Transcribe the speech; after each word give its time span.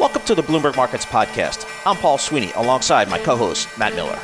Welcome 0.00 0.22
to 0.22 0.34
the 0.34 0.42
Bloomberg 0.42 0.76
Markets 0.76 1.04
Podcast. 1.04 1.68
I'm 1.84 1.94
Paul 1.94 2.16
Sweeney 2.16 2.52
alongside 2.52 3.10
my 3.10 3.18
co 3.18 3.36
host, 3.36 3.68
Matt 3.76 3.94
Miller. 3.94 4.18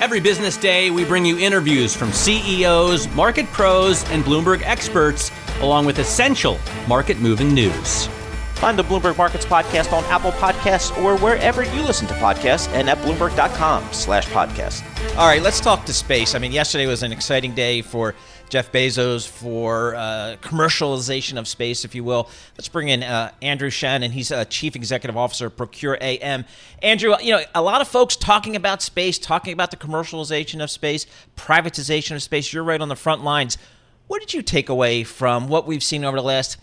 Every 0.00 0.20
business 0.20 0.56
day, 0.56 0.90
we 0.92 1.04
bring 1.04 1.26
you 1.26 1.36
interviews 1.36 1.96
from 1.96 2.12
CEOs, 2.12 3.12
market 3.12 3.46
pros, 3.46 4.08
and 4.10 4.22
Bloomberg 4.22 4.62
experts, 4.62 5.32
along 5.60 5.84
with 5.84 5.98
essential 5.98 6.60
market 6.86 7.18
moving 7.18 7.52
news. 7.52 8.08
Find 8.56 8.78
the 8.78 8.84
Bloomberg 8.84 9.18
Markets 9.18 9.44
Podcast 9.44 9.92
on 9.92 10.02
Apple 10.04 10.32
Podcasts 10.32 10.96
or 11.02 11.18
wherever 11.18 11.62
you 11.62 11.82
listen 11.82 12.06
to 12.08 12.14
podcasts 12.14 12.68
and 12.72 12.88
at 12.88 12.96
Bloomberg.com 12.98 13.92
slash 13.92 14.26
podcast. 14.28 14.82
All 15.18 15.26
right, 15.26 15.42
let's 15.42 15.60
talk 15.60 15.84
to 15.84 15.92
space. 15.92 16.34
I 16.34 16.38
mean, 16.38 16.52
yesterday 16.52 16.86
was 16.86 17.02
an 17.02 17.12
exciting 17.12 17.54
day 17.54 17.82
for 17.82 18.14
Jeff 18.48 18.72
Bezos 18.72 19.28
for 19.28 19.94
uh, 19.94 20.36
commercialization 20.40 21.38
of 21.38 21.46
space, 21.46 21.84
if 21.84 21.94
you 21.94 22.02
will. 22.02 22.30
Let's 22.56 22.68
bring 22.68 22.88
in 22.88 23.02
uh, 23.02 23.30
Andrew 23.42 23.70
Chanin. 23.70 24.10
He's 24.10 24.30
a 24.30 24.46
chief 24.46 24.74
executive 24.74 25.16
officer 25.18 25.46
of 25.46 25.56
Procure 25.56 25.98
AM. 26.00 26.46
Andrew, 26.82 27.14
you 27.20 27.32
know, 27.32 27.42
a 27.54 27.62
lot 27.62 27.82
of 27.82 27.88
folks 27.88 28.16
talking 28.16 28.56
about 28.56 28.80
space, 28.80 29.18
talking 29.18 29.52
about 29.52 29.70
the 29.70 29.76
commercialization 29.76 30.62
of 30.62 30.70
space, 30.70 31.06
privatization 31.36 32.14
of 32.14 32.22
space. 32.22 32.52
You're 32.54 32.64
right 32.64 32.80
on 32.80 32.88
the 32.88 32.96
front 32.96 33.22
lines. 33.22 33.58
What 34.06 34.20
did 34.20 34.32
you 34.32 34.40
take 34.40 34.68
away 34.68 35.04
from 35.04 35.48
what 35.48 35.66
we've 35.66 35.82
seen 35.82 36.04
over 36.04 36.16
the 36.16 36.22
last, 36.22 36.56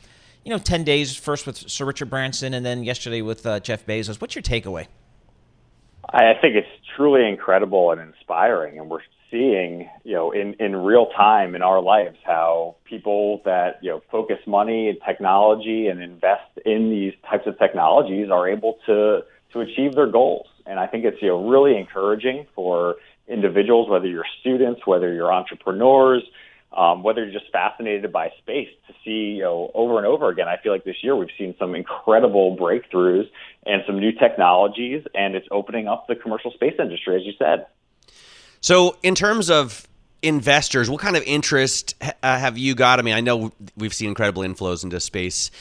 you 0.44 0.52
know, 0.52 0.58
10 0.58 0.84
days, 0.84 1.16
first 1.16 1.48
with 1.48 1.58
Sir 1.58 1.86
Richard 1.86 2.10
Branson 2.10 2.54
and 2.54 2.66
then 2.66 2.84
yesterday 2.84 3.22
with 3.22 3.46
uh, 3.46 3.60
Jeff 3.60 3.86
Bezos? 3.86 4.20
What's 4.20 4.36
your 4.36 4.44
takeaway? 4.44 4.88
I 6.10 6.34
think 6.42 6.56
it's 6.56 6.68
truly 6.96 7.28
incredible 7.28 7.92
and 7.92 8.02
inspiring, 8.02 8.78
and 8.78 8.90
we're 8.90 9.00
seeing, 9.32 9.90
you 10.04 10.14
know, 10.14 10.32
in, 10.32 10.54
in 10.60 10.76
real 10.76 11.08
time 11.08 11.56
in 11.56 11.64
our 11.64 11.82
lives 11.82 12.18
how 12.24 12.76
people 12.86 13.42
that, 13.46 13.80
you 13.82 13.90
know, 13.90 14.02
focus 14.12 14.38
money 14.46 14.90
and 14.90 15.00
technology 15.06 15.88
and 15.88 16.04
invest 16.04 16.60
in 16.66 16.92
these 16.92 17.14
types 17.28 17.48
of 17.48 17.58
technologies 17.58 18.30
are 18.30 18.48
able 18.48 18.78
to, 18.86 19.22
to 19.52 19.60
achieve 19.62 19.96
their 19.96 20.08
goals. 20.08 20.46
And 20.68 20.80
I 20.80 20.86
think 20.86 21.04
it's, 21.04 21.18
you 21.22 21.30
know, 21.30 21.50
really 21.50 21.78
encouraging 21.78 22.46
for 22.54 22.96
individuals, 23.28 23.90
whether 23.90 24.08
you're 24.08 24.26
students, 24.40 24.82
whether 24.86 25.12
you're 25.12 25.34
entrepreneurs, 25.34 26.24
um, 26.76 27.04
whether 27.04 27.24
you're 27.24 27.34
just 27.34 27.52
fascinated 27.52 28.12
by 28.12 28.30
space 28.40 28.70
to 28.88 28.94
see, 29.04 29.36
you 29.38 29.44
know, 29.44 29.72
over 29.74 29.98
and 29.98 30.08
over 30.08 30.30
again. 30.30 30.48
I 30.48 30.58
feel 30.58 30.72
like 30.72 30.84
this 30.84 30.98
year 31.02 31.16
we've 31.16 31.30
seen 31.38 31.56
some 31.60 31.76
incredible 31.76 32.58
breakthroughs 32.58 33.30
and 33.66 33.84
some 33.86 34.00
new 34.00 34.12
technologies, 34.12 35.04
and 35.14 35.36
it's 35.36 35.48
opening 35.52 35.88
up 35.88 36.08
the 36.08 36.16
commercial 36.16 36.52
space 36.52 36.74
industry, 36.80 37.16
as 37.16 37.22
you 37.26 37.34
said. 37.38 37.68
So, 38.62 38.98
in 39.04 39.14
terms 39.14 39.50
of 39.50 39.88
investors, 40.22 40.90
what 40.90 41.02
kind 41.02 41.16
of 41.16 41.24
interest 41.24 41.96
uh, 42.02 42.12
have 42.24 42.58
you 42.58 42.76
got? 42.76 43.00
I 43.00 43.02
mean, 43.02 43.14
I 43.14 43.22
know 43.22 43.52
we've 43.78 43.94
seen 43.94 44.10
incredible 44.10 44.44
inflows 44.44 44.84
into 44.84 45.00
space 45.00 45.52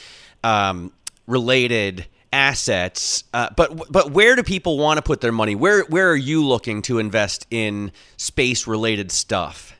um, 0.42 0.92
related 1.26 2.06
assets, 2.32 3.24
uh, 3.34 3.50
but 3.56 3.92
but 3.92 4.12
where 4.12 4.34
do 4.36 4.42
people 4.42 4.78
want 4.78 4.98
to 4.98 5.02
put 5.02 5.20
their 5.20 5.32
money? 5.32 5.54
Where 5.54 5.84
where 5.84 6.10
are 6.10 6.16
you 6.16 6.44
looking 6.44 6.80
to 6.82 6.98
invest 6.98 7.46
in 7.50 7.92
space 8.16 8.66
related 8.66 9.12
stuff? 9.12 9.76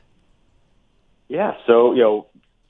Yeah, 1.33 1.53
so 1.65 1.93
you 1.93 2.03
know, 2.03 2.27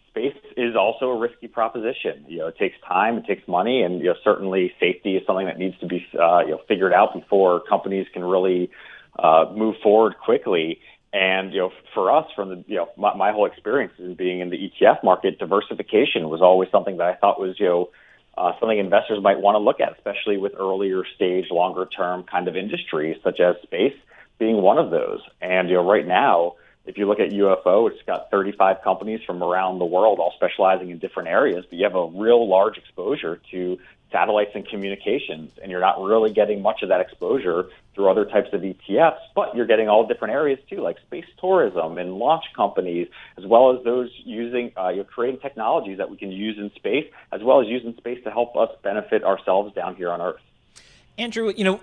space 0.07 0.37
is 0.55 0.73
also 0.73 1.07
a 1.07 1.19
risky 1.19 1.49
proposition. 1.49 2.23
You 2.29 2.37
know, 2.37 2.47
it 2.47 2.57
takes 2.57 2.77
time, 2.87 3.17
it 3.17 3.25
takes 3.25 3.45
money, 3.45 3.81
and 3.81 3.99
you 3.99 4.05
know, 4.05 4.15
certainly 4.23 4.71
safety 4.79 5.17
is 5.17 5.27
something 5.27 5.47
that 5.47 5.59
needs 5.59 5.77
to 5.79 5.85
be 5.85 6.07
uh, 6.17 6.39
you 6.45 6.51
know 6.51 6.61
figured 6.65 6.93
out 6.93 7.13
before 7.13 7.61
companies 7.67 8.07
can 8.13 8.23
really 8.23 8.71
uh, 9.19 9.51
move 9.53 9.75
forward 9.83 10.15
quickly. 10.17 10.79
And 11.11 11.51
you 11.51 11.59
know, 11.59 11.71
for 11.93 12.09
us, 12.09 12.25
from 12.37 12.47
the 12.47 12.63
you 12.65 12.77
know 12.77 12.87
my, 12.95 13.13
my 13.17 13.33
whole 13.33 13.45
experience 13.47 13.91
in 13.99 14.15
being 14.15 14.39
in 14.39 14.49
the 14.49 14.55
ETF 14.55 15.03
market, 15.03 15.39
diversification 15.39 16.29
was 16.29 16.41
always 16.41 16.69
something 16.71 16.95
that 16.99 17.07
I 17.07 17.15
thought 17.15 17.41
was 17.41 17.59
you 17.59 17.65
know 17.65 17.89
uh, 18.37 18.53
something 18.61 18.79
investors 18.79 19.19
might 19.21 19.41
want 19.41 19.55
to 19.55 19.59
look 19.59 19.81
at, 19.81 19.91
especially 19.91 20.37
with 20.37 20.53
earlier 20.57 21.03
stage, 21.17 21.47
longer 21.51 21.85
term 21.85 22.23
kind 22.23 22.47
of 22.47 22.55
industries 22.55 23.17
such 23.25 23.41
as 23.41 23.57
space 23.61 23.97
being 24.39 24.61
one 24.61 24.77
of 24.77 24.89
those. 24.89 25.19
And 25.41 25.67
you 25.67 25.75
know, 25.75 25.85
right 25.85 26.07
now, 26.07 26.53
if 26.85 26.97
you 26.97 27.07
look 27.07 27.19
at 27.19 27.29
UFO, 27.29 27.89
it's 27.89 28.01
got 28.03 28.29
35 28.29 28.81
companies 28.83 29.21
from 29.25 29.41
around 29.41 29.79
the 29.79 29.85
world, 29.85 30.19
all 30.19 30.33
specializing 30.35 30.89
in 30.89 30.97
different 30.97 31.29
areas. 31.29 31.65
But 31.69 31.79
you 31.79 31.85
have 31.85 31.95
a 31.95 32.07
real 32.07 32.47
large 32.47 32.77
exposure 32.77 33.39
to 33.51 33.77
satellites 34.11 34.51
and 34.53 34.67
communications, 34.67 35.51
and 35.61 35.71
you're 35.71 35.81
not 35.81 36.01
really 36.01 36.31
getting 36.31 36.61
much 36.61 36.83
of 36.83 36.89
that 36.89 37.01
exposure 37.01 37.69
through 37.95 38.09
other 38.09 38.25
types 38.25 38.49
of 38.53 38.61
ETFs, 38.61 39.19
but 39.35 39.55
you're 39.55 39.65
getting 39.65 39.89
all 39.89 40.05
different 40.05 40.33
areas 40.33 40.59
too, 40.69 40.77
like 40.77 40.97
space 40.99 41.25
tourism 41.39 41.97
and 41.97 42.13
launch 42.13 42.43
companies, 42.55 43.07
as 43.37 43.45
well 43.45 43.75
as 43.75 43.83
those 43.83 44.11
using, 44.23 44.71
uh, 44.77 44.89
you're 44.89 45.03
creating 45.03 45.39
technologies 45.39 45.97
that 45.97 46.09
we 46.09 46.17
can 46.17 46.31
use 46.31 46.57
in 46.57 46.71
space, 46.75 47.09
as 47.31 47.41
well 47.41 47.61
as 47.61 47.67
use 47.67 47.83
in 47.83 47.95
space 47.97 48.23
to 48.23 48.31
help 48.31 48.55
us 48.55 48.69
benefit 48.83 49.23
ourselves 49.23 49.73
down 49.73 49.95
here 49.95 50.11
on 50.11 50.21
Earth. 50.21 50.41
Andrew, 51.17 51.51
you 51.55 51.63
know, 51.63 51.79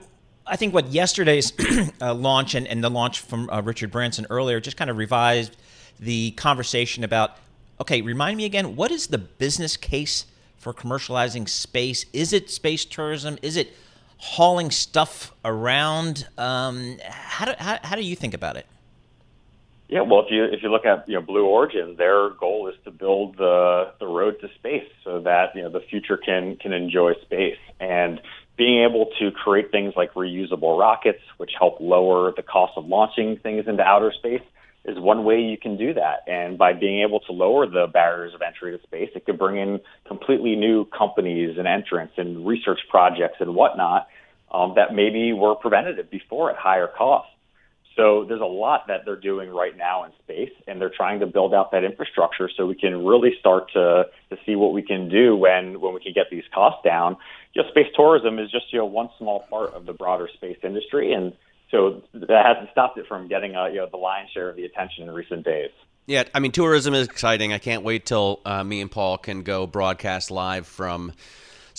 I 0.51 0.57
think 0.57 0.75
what 0.75 0.89
yesterday's 0.89 1.53
uh, 2.01 2.13
launch 2.13 2.57
and, 2.57 2.67
and 2.67 2.83
the 2.83 2.91
launch 2.91 3.21
from 3.21 3.49
uh, 3.51 3.63
Richard 3.63 3.93
Branson 3.93 4.27
earlier 4.31 4.59
just 4.59 4.77
kind 4.77 4.91
of 4.91 4.97
revised 4.97 5.57
the 6.01 6.33
conversation 6.33 7.05
about 7.05 7.37
okay, 7.81 8.03
remind 8.03 8.37
me 8.37 8.45
again, 8.45 8.77
what 8.77 8.91
is 8.91 9.07
the 9.07 9.17
business 9.17 9.77
case 9.77 10.27
for 10.59 10.75
commercializing 10.75 11.49
space? 11.49 12.05
Is 12.13 12.35
it 12.35 12.51
space 12.51 12.85
tourism? 12.85 13.39
Is 13.41 13.57
it 13.57 13.75
hauling 14.19 14.71
stuff 14.71 15.33
around? 15.47 16.29
Um, 16.37 16.99
how, 17.09 17.47
do, 17.47 17.53
how, 17.59 17.79
how 17.83 17.97
do 17.97 18.03
you 18.03 18.15
think 18.15 18.35
about 18.35 18.57
it? 18.57 18.67
Yeah, 19.89 20.03
well, 20.03 20.21
if 20.21 20.31
you 20.31 20.45
if 20.45 20.63
you 20.63 20.71
look 20.71 20.87
at 20.87 21.09
you 21.09 21.15
know 21.15 21.21
Blue 21.21 21.47
Origin, 21.47 21.97
their 21.97 22.31
goal 22.31 22.69
is 22.69 22.77
to 22.85 22.93
build 22.93 23.39
the 23.39 23.93
the 23.99 24.07
road 24.07 24.41
to 24.41 24.49
space 24.55 24.89
so 25.03 25.21
that 25.23 25.57
you 25.57 25.63
know 25.63 25.69
the 25.69 25.81
future 25.81 26.17
can 26.17 26.57
can 26.57 26.73
enjoy 26.73 27.15
space 27.23 27.59
and 27.81 28.21
being 28.61 28.85
able 28.85 29.07
to 29.19 29.31
create 29.31 29.71
things 29.71 29.95
like 29.97 30.13
reusable 30.13 30.79
rockets, 30.79 31.23
which 31.39 31.53
help 31.59 31.79
lower 31.81 32.31
the 32.37 32.43
cost 32.43 32.75
of 32.77 32.85
launching 32.85 33.39
things 33.39 33.65
into 33.67 33.83
outer 33.83 34.13
space, 34.13 34.43
is 34.85 34.99
one 34.99 35.25
way 35.25 35.41
you 35.41 35.57
can 35.57 35.79
do 35.79 35.95
that. 35.95 36.25
And 36.27 36.59
by 36.59 36.75
being 36.75 37.01
able 37.01 37.21
to 37.21 37.33
lower 37.33 37.67
the 37.67 37.87
barriers 37.91 38.35
of 38.35 38.43
entry 38.43 38.77
to 38.77 38.83
space, 38.83 39.09
it 39.15 39.25
could 39.25 39.39
bring 39.39 39.57
in 39.57 39.81
completely 40.07 40.57
new 40.57 40.85
companies 40.85 41.57
and 41.57 41.67
entrants 41.67 42.13
and 42.19 42.47
research 42.47 42.81
projects 42.91 43.37
and 43.41 43.55
whatnot 43.55 44.09
um, 44.53 44.75
that 44.77 44.95
maybe 44.95 45.33
were 45.33 45.55
preventative 45.55 46.11
before 46.11 46.51
at 46.51 46.57
higher 46.59 46.87
cost. 46.87 47.31
So 48.01 48.25
there's 48.27 48.41
a 48.41 48.47
lot 48.47 48.87
that 48.89 49.05
they're 49.05 49.15
doing 49.15 49.51
right 49.51 49.77
now 49.77 50.05
in 50.05 50.13
space, 50.23 50.53
and 50.67 50.81
they're 50.81 50.89
trying 50.97 51.21
to 51.21 51.27
build 51.27 51.53
out 51.53 51.71
that 51.73 51.85
infrastructure 51.85 52.49
so 52.57 52.65
we 52.65 52.75
can 52.75 53.05
really 53.05 53.33
start 53.39 53.71
to 53.75 54.07
to 54.31 54.39
see 54.47 54.57
what 54.57 54.73
we 54.73 54.81
can 54.81 55.11
do 55.11 55.37
when 55.37 55.83
when 55.83 55.93
we 55.93 56.01
can 56.01 56.15
get 56.15 56.31
these 56.31 56.45
costs 56.55 56.81
down. 56.83 57.19
Just 57.55 57.69
space 57.69 57.89
tourism 57.95 58.39
is 58.39 58.51
just 58.51 58.73
you 58.73 58.79
know 58.79 58.87
one 58.87 59.11
small 59.19 59.41
part 59.51 59.75
of 59.75 59.85
the 59.85 59.93
broader 59.93 60.31
space 60.33 60.57
industry, 60.63 61.13
and 61.13 61.35
so 61.71 62.03
that 62.15 62.47
hasn't 62.47 62.71
stopped 62.71 62.97
it 62.97 63.07
from 63.07 63.29
getting 63.29 63.55
uh, 63.55 63.67
you 63.67 63.77
know 63.77 63.89
the 63.91 63.99
lion's 63.99 64.31
share 64.31 64.49
of 64.49 64.57
the 64.57 64.65
attention 64.65 65.07
in 65.07 65.11
recent 65.11 65.45
days. 65.45 65.71
Yeah, 66.07 66.25
I 66.35 66.41
mean, 66.41 66.53
tourism 66.53 66.95
is 66.95 67.07
exciting. 67.07 67.53
I 67.53 67.59
can't 67.59 67.83
wait 67.85 68.07
till 68.07 68.41
uh, 68.47 68.65
me 68.65 68.81
and 68.81 68.91
Paul 68.91 69.19
can 69.19 69.43
go 69.43 69.67
broadcast 69.67 70.31
live 70.31 70.67
from 70.67 71.13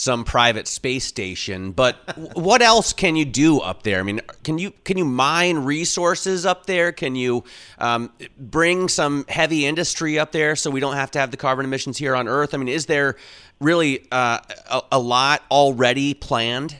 some 0.02 0.24
private 0.24 0.68
space 0.68 1.06
station. 1.06 1.72
But 1.72 1.96
what 2.34 2.64
else 2.64 2.92
can 2.92 3.16
you 3.16 3.24
do 3.24 3.60
up 3.60 3.84
there? 3.84 4.00
I 4.00 4.04
mean, 4.04 4.20
can 4.44 4.58
you 4.58 4.72
can 4.84 4.98
you 4.98 5.06
mine 5.06 5.60
resources 5.60 6.44
up 6.44 6.66
there? 6.66 6.92
Can 6.92 7.16
you 7.16 7.44
um, 7.78 8.12
bring 8.40 8.90
some 8.90 9.26
heavy 9.30 9.68
industry 9.68 10.18
up 10.18 10.32
there 10.32 10.56
so 10.56 10.72
we 10.72 10.80
don't 10.80 10.96
have 10.96 11.12
to 11.12 11.20
have 11.20 11.30
the 11.30 11.38
carbon 11.38 11.66
emissions 11.66 12.00
here 12.00 12.16
on 12.16 12.28
Earth? 12.28 12.56
I 12.56 12.58
mean, 12.58 12.68
is 12.68 12.88
there 12.88 13.16
really 13.60 14.08
uh, 14.12 14.40
a, 14.72 14.82
a 14.94 15.00
lot 15.00 15.44
already 15.52 16.16
planned? 16.16 16.78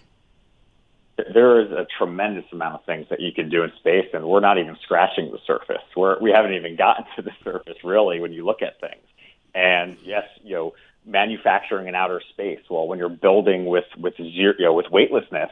there 1.36 1.62
is 1.62 1.72
a 1.72 1.86
tremendous 2.00 2.46
amount 2.52 2.74
of 2.74 2.84
things 2.86 3.06
that 3.12 3.20
you 3.20 3.32
can 3.32 3.48
do 3.48 3.62
in 3.62 3.72
space, 3.78 4.08
and 4.12 4.26
we're 4.26 4.40
not 4.40 4.58
even 4.58 4.76
scratching 4.82 5.32
the 5.32 5.38
surface. 5.46 5.84
We're, 5.96 6.20
we 6.20 6.32
haven't 6.32 6.54
even 6.54 6.76
gotten 6.76 7.06
to 7.16 7.22
the 7.22 7.32
surface 7.44 7.78
really 7.84 8.20
when 8.20 8.34
you 8.34 8.44
look 8.44 8.64
at 8.64 8.82
things. 8.82 9.04
And 9.54 9.98
yes, 10.04 10.24
you 10.44 10.56
know, 10.56 10.74
manufacturing 11.06 11.88
in 11.88 11.96
outer 11.96 12.22
space. 12.32 12.60
Well, 12.70 12.88
when 12.88 13.00
you're 13.00 13.10
building 13.10 13.66
with 13.66 13.86
with 13.98 14.16
zero, 14.18 14.54
you 14.58 14.66
know, 14.66 14.74
with 14.74 14.88
weightlessness, 14.92 15.52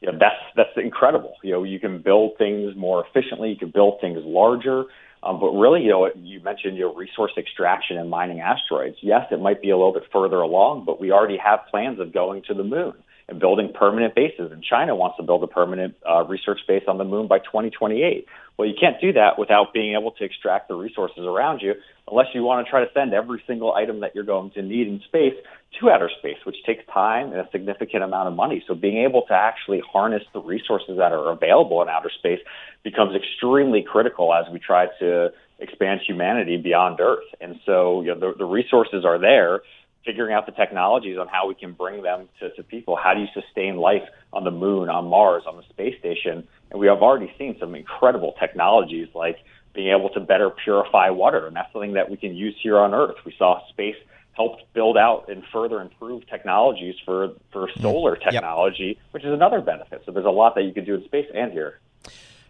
you 0.00 0.10
know, 0.10 0.18
that's 0.18 0.40
that's 0.56 0.76
incredible. 0.76 1.34
You 1.42 1.52
know, 1.52 1.64
you 1.64 1.80
can 1.80 2.02
build 2.02 2.32
things 2.38 2.74
more 2.76 3.04
efficiently. 3.06 3.50
You 3.50 3.56
can 3.56 3.70
build 3.70 4.00
things 4.00 4.18
larger. 4.22 4.84
Um, 5.20 5.40
but 5.40 5.50
really, 5.50 5.82
you 5.82 5.90
know, 5.90 6.08
you 6.14 6.40
mentioned 6.40 6.76
your 6.76 6.94
resource 6.94 7.32
extraction 7.36 7.98
and 7.98 8.08
mining 8.08 8.40
asteroids. 8.40 8.96
Yes, 9.02 9.26
it 9.32 9.40
might 9.40 9.60
be 9.60 9.70
a 9.70 9.76
little 9.76 9.92
bit 9.92 10.04
further 10.12 10.36
along, 10.36 10.84
but 10.84 11.00
we 11.00 11.10
already 11.10 11.36
have 11.38 11.60
plans 11.70 11.98
of 11.98 12.12
going 12.12 12.42
to 12.46 12.54
the 12.54 12.62
moon 12.62 12.94
and 13.28 13.38
building 13.38 13.72
permanent 13.74 14.14
bases. 14.14 14.50
And 14.52 14.62
China 14.62 14.96
wants 14.96 15.18
to 15.18 15.22
build 15.22 15.42
a 15.42 15.46
permanent 15.46 15.94
uh, 16.08 16.24
research 16.24 16.60
base 16.66 16.84
on 16.88 16.98
the 16.98 17.04
moon 17.04 17.28
by 17.28 17.38
2028. 17.38 18.26
Well, 18.56 18.66
you 18.66 18.74
can't 18.78 19.00
do 19.00 19.12
that 19.12 19.38
without 19.38 19.72
being 19.72 19.94
able 19.94 20.12
to 20.12 20.24
extract 20.24 20.68
the 20.68 20.74
resources 20.74 21.24
around 21.24 21.60
you 21.60 21.74
unless 22.10 22.26
you 22.34 22.42
want 22.42 22.66
to 22.66 22.70
try 22.70 22.80
to 22.80 22.90
send 22.92 23.12
every 23.12 23.42
single 23.46 23.74
item 23.74 24.00
that 24.00 24.14
you're 24.14 24.24
going 24.24 24.50
to 24.52 24.62
need 24.62 24.88
in 24.88 25.00
space 25.06 25.34
to 25.78 25.90
outer 25.90 26.10
space, 26.18 26.38
which 26.44 26.56
takes 26.64 26.82
time 26.92 27.30
and 27.32 27.40
a 27.40 27.48
significant 27.52 28.02
amount 28.02 28.28
of 28.28 28.34
money. 28.34 28.64
So 28.66 28.74
being 28.74 29.04
able 29.04 29.22
to 29.28 29.34
actually 29.34 29.82
harness 29.92 30.22
the 30.32 30.40
resources 30.40 30.96
that 30.96 31.12
are 31.12 31.30
available 31.30 31.82
in 31.82 31.88
outer 31.88 32.10
space 32.18 32.40
becomes 32.82 33.14
extremely 33.14 33.82
critical 33.82 34.32
as 34.32 34.50
we 34.50 34.58
try 34.58 34.86
to 35.00 35.28
expand 35.58 36.00
humanity 36.06 36.56
beyond 36.56 36.98
Earth. 37.00 37.26
And 37.40 37.60
so 37.66 38.00
you 38.00 38.14
know, 38.14 38.18
the, 38.18 38.38
the 38.38 38.44
resources 38.46 39.04
are 39.04 39.18
there 39.18 39.60
figuring 40.08 40.32
out 40.32 40.46
the 40.46 40.52
technologies 40.52 41.18
on 41.18 41.28
how 41.28 41.46
we 41.46 41.54
can 41.54 41.72
bring 41.72 42.02
them 42.02 42.30
to, 42.40 42.48
to 42.54 42.62
people. 42.62 42.96
How 42.96 43.12
do 43.12 43.20
you 43.20 43.26
sustain 43.34 43.76
life 43.76 44.08
on 44.32 44.42
the 44.42 44.50
moon, 44.50 44.88
on 44.88 45.06
Mars, 45.06 45.42
on 45.46 45.58
the 45.58 45.62
space 45.64 45.98
station? 45.98 46.48
And 46.70 46.80
we 46.80 46.86
have 46.86 47.02
already 47.02 47.30
seen 47.36 47.58
some 47.60 47.74
incredible 47.74 48.34
technologies 48.40 49.08
like 49.14 49.36
being 49.74 49.88
able 49.88 50.08
to 50.14 50.20
better 50.20 50.48
purify 50.48 51.10
water. 51.10 51.46
And 51.46 51.54
that's 51.54 51.70
something 51.74 51.92
that 51.92 52.08
we 52.08 52.16
can 52.16 52.34
use 52.34 52.56
here 52.62 52.78
on 52.78 52.94
Earth. 52.94 53.16
We 53.26 53.34
saw 53.36 53.60
space 53.68 53.96
helped 54.32 54.62
build 54.72 54.96
out 54.96 55.28
and 55.28 55.42
further 55.52 55.78
improve 55.82 56.26
technologies 56.26 56.94
for, 57.04 57.34
for 57.52 57.66
mm-hmm. 57.66 57.82
solar 57.82 58.16
technology, 58.16 58.96
yep. 58.96 59.12
which 59.12 59.24
is 59.24 59.32
another 59.34 59.60
benefit. 59.60 60.04
So 60.06 60.12
there's 60.12 60.24
a 60.24 60.30
lot 60.30 60.54
that 60.54 60.62
you 60.62 60.72
can 60.72 60.86
do 60.86 60.94
in 60.94 61.04
space 61.04 61.26
and 61.34 61.52
here. 61.52 61.80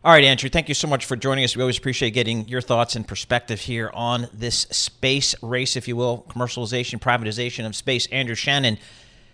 All 0.04 0.12
right, 0.12 0.22
Andrew, 0.22 0.48
thank 0.48 0.68
you 0.68 0.74
so 0.74 0.86
much 0.86 1.06
for 1.06 1.16
joining 1.16 1.42
us. 1.42 1.56
We 1.56 1.62
always 1.62 1.76
appreciate 1.76 2.12
getting 2.12 2.46
your 2.46 2.60
thoughts 2.60 2.94
and 2.94 3.06
perspective 3.06 3.58
here 3.62 3.90
on 3.92 4.28
this 4.32 4.60
space 4.70 5.34
race, 5.42 5.74
if 5.74 5.88
you 5.88 5.96
will, 5.96 6.24
commercialization, 6.28 7.00
privatization 7.00 7.66
of 7.66 7.74
space. 7.74 8.06
Andrew 8.12 8.36
Chanin, 8.36 8.78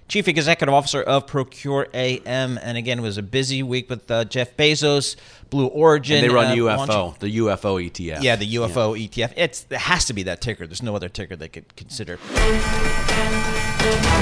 Chief 0.08 0.26
Executive 0.26 0.72
Officer 0.72 1.02
of 1.02 1.26
Procure 1.26 1.88
AM. 1.92 2.56
And 2.56 2.78
again, 2.78 2.98
it 3.00 3.02
was 3.02 3.18
a 3.18 3.22
busy 3.22 3.62
week 3.62 3.90
with 3.90 4.10
uh, 4.10 4.24
Jeff 4.24 4.56
Bezos, 4.56 5.16
Blue 5.50 5.66
Origin. 5.66 6.24
And 6.24 6.30
they 6.30 6.34
run 6.34 6.46
uh, 6.46 6.54
UFO, 6.54 6.88
launching. 6.88 7.20
the 7.20 7.36
UFO 7.40 7.90
ETF. 7.90 8.22
Yeah, 8.22 8.36
the 8.36 8.54
UFO 8.54 8.98
yeah. 8.98 9.26
ETF. 9.26 9.34
It's, 9.36 9.66
it 9.68 9.76
has 9.76 10.06
to 10.06 10.14
be 10.14 10.22
that 10.22 10.40
ticker. 10.40 10.66
There's 10.66 10.82
no 10.82 10.96
other 10.96 11.10
ticker 11.10 11.36
they 11.36 11.48
could 11.48 11.76
consider. 11.76 12.18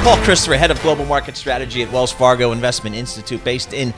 Paul 0.02 0.16
Christopher, 0.24 0.56
Head 0.56 0.72
of 0.72 0.82
Global 0.82 1.04
Market 1.04 1.36
Strategy 1.36 1.84
at 1.84 1.92
Wells 1.92 2.10
Fargo 2.10 2.50
Investment 2.50 2.96
Institute, 2.96 3.44
based 3.44 3.72
in 3.72 3.94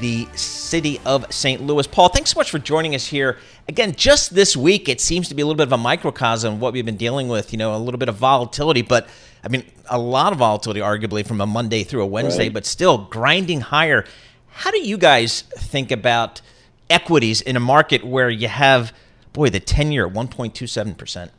the 0.00 0.26
city 0.34 1.00
of 1.04 1.32
St. 1.32 1.60
Louis. 1.62 1.86
Paul, 1.86 2.08
thanks 2.08 2.30
so 2.30 2.38
much 2.38 2.50
for 2.50 2.58
joining 2.58 2.94
us 2.94 3.06
here. 3.06 3.38
Again, 3.68 3.94
just 3.94 4.34
this 4.34 4.56
week, 4.56 4.88
it 4.88 5.00
seems 5.00 5.28
to 5.28 5.34
be 5.34 5.42
a 5.42 5.46
little 5.46 5.56
bit 5.56 5.68
of 5.68 5.72
a 5.72 5.78
microcosm 5.78 6.54
of 6.54 6.60
what 6.60 6.72
we've 6.72 6.84
been 6.84 6.96
dealing 6.96 7.28
with, 7.28 7.52
you 7.52 7.58
know, 7.58 7.74
a 7.74 7.78
little 7.78 7.98
bit 7.98 8.08
of 8.08 8.16
volatility, 8.16 8.82
but 8.82 9.08
I 9.44 9.48
mean, 9.48 9.64
a 9.90 9.98
lot 9.98 10.32
of 10.32 10.38
volatility, 10.38 10.80
arguably, 10.80 11.26
from 11.26 11.40
a 11.40 11.46
Monday 11.46 11.82
through 11.82 12.02
a 12.02 12.06
Wednesday, 12.06 12.44
right. 12.44 12.54
but 12.54 12.66
still 12.66 13.06
grinding 13.06 13.60
higher. 13.60 14.04
How 14.48 14.70
do 14.70 14.80
you 14.80 14.96
guys 14.96 15.42
think 15.42 15.90
about 15.90 16.40
equities 16.88 17.40
in 17.40 17.56
a 17.56 17.60
market 17.60 18.04
where 18.04 18.30
you 18.30 18.48
have, 18.48 18.92
boy, 19.32 19.50
the 19.50 19.60
10 19.60 19.92
year 19.92 20.06
at 20.06 20.12
1.27%? 20.12 21.30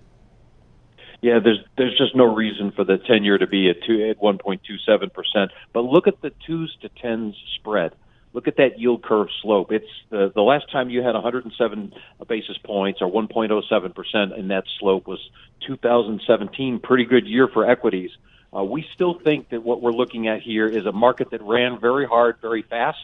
Yeah, 1.22 1.40
there's 1.40 1.60
there's 1.78 1.98
just 1.98 2.18
no 2.18 2.26
reason 2.26 2.74
for 2.74 2.84
the 2.84 2.98
ten 2.98 3.24
year 3.24 3.38
to 3.38 3.48
be 3.48 3.70
at 3.70 3.82
two 3.84 4.10
at 4.10 4.22
one 4.22 4.38
point 4.38 4.62
two 4.68 4.78
seven 4.78 5.10
percent. 5.10 5.52
But 5.72 5.86
look 5.86 6.06
at 6.06 6.20
the 6.20 6.34
twos 6.46 6.76
to 6.82 6.90
tens 6.90 7.34
spread 7.56 7.94
look 8.34 8.48
at 8.48 8.58
that 8.58 8.80
yield 8.80 9.04
curve 9.04 9.28
slope. 9.42 9.72
It's 9.72 9.86
the, 10.10 10.32
the 10.34 10.42
last 10.42 10.72
time 10.72 10.90
you 10.90 11.02
had 11.02 11.14
107 11.14 11.94
basis 12.28 12.58
points 12.58 13.02
or 13.02 13.10
1.07 13.10 13.96
percent 13.96 14.34
in 14.34 14.50
that 14.50 14.66
slope 14.80 15.08
was 15.08 15.20
2017. 15.68 16.80
Pretty 16.80 17.06
good 17.06 17.28
year 17.28 17.48
for 17.48 17.70
equities. 17.70 18.12
Uh, 18.56 18.64
we 18.64 18.86
still 18.94 19.20
think 19.20 19.50
that 19.50 19.64
what 19.64 19.82
we're 19.82 19.92
looking 19.92 20.28
at 20.28 20.42
here 20.42 20.68
is 20.68 20.86
a 20.86 20.92
market 20.92 21.32
that 21.32 21.42
ran 21.42 21.80
very 21.80 22.06
hard, 22.06 22.38
very 22.42 22.62
fast, 22.62 23.04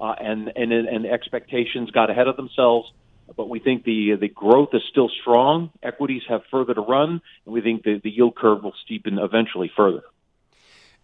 uh, 0.00 0.14
and, 0.20 0.52
and 0.54 0.72
and 0.72 1.06
expectations 1.06 1.90
got 1.90 2.10
ahead 2.10 2.28
of 2.28 2.36
themselves. 2.36 2.92
But 3.36 3.48
we 3.48 3.58
think 3.58 3.84
the 3.84 4.16
the 4.20 4.28
growth 4.28 4.68
is 4.72 4.82
still 4.90 5.10
strong. 5.20 5.70
Equities 5.82 6.22
have 6.28 6.42
further 6.50 6.74
to 6.74 6.80
run, 6.80 7.22
and 7.44 7.54
we 7.54 7.60
think 7.60 7.82
the, 7.82 8.00
the 8.02 8.10
yield 8.10 8.36
curve 8.36 8.62
will 8.62 8.74
steepen 8.88 9.22
eventually 9.22 9.70
further. 9.74 10.02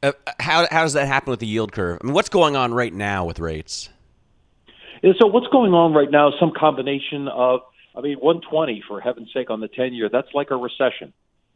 Uh, 0.02 0.12
how 0.38 0.66
how 0.70 0.82
does 0.82 0.94
that 0.94 1.06
happen 1.06 1.30
with 1.30 1.40
the 1.40 1.46
yield 1.46 1.72
curve? 1.72 1.98
I 2.02 2.06
mean, 2.06 2.14
what's 2.14 2.30
going 2.30 2.56
on 2.56 2.72
right 2.72 2.92
now 2.92 3.24
with 3.26 3.38
rates? 3.38 3.90
Yeah, 5.02 5.12
so 5.18 5.26
what's 5.26 5.46
going 5.48 5.72
on 5.72 5.92
right 5.92 6.10
now 6.10 6.28
is 6.28 6.34
some 6.38 6.52
combination 6.56 7.28
of, 7.28 7.60
I 7.96 8.00
mean, 8.00 8.18
120 8.18 8.84
for 8.86 9.00
heaven's 9.00 9.32
sake 9.32 9.48
on 9.48 9.60
the 9.60 9.68
10 9.68 9.94
year. 9.94 10.10
That's 10.10 10.28
like 10.34 10.50
a 10.50 10.56
recession. 10.56 11.12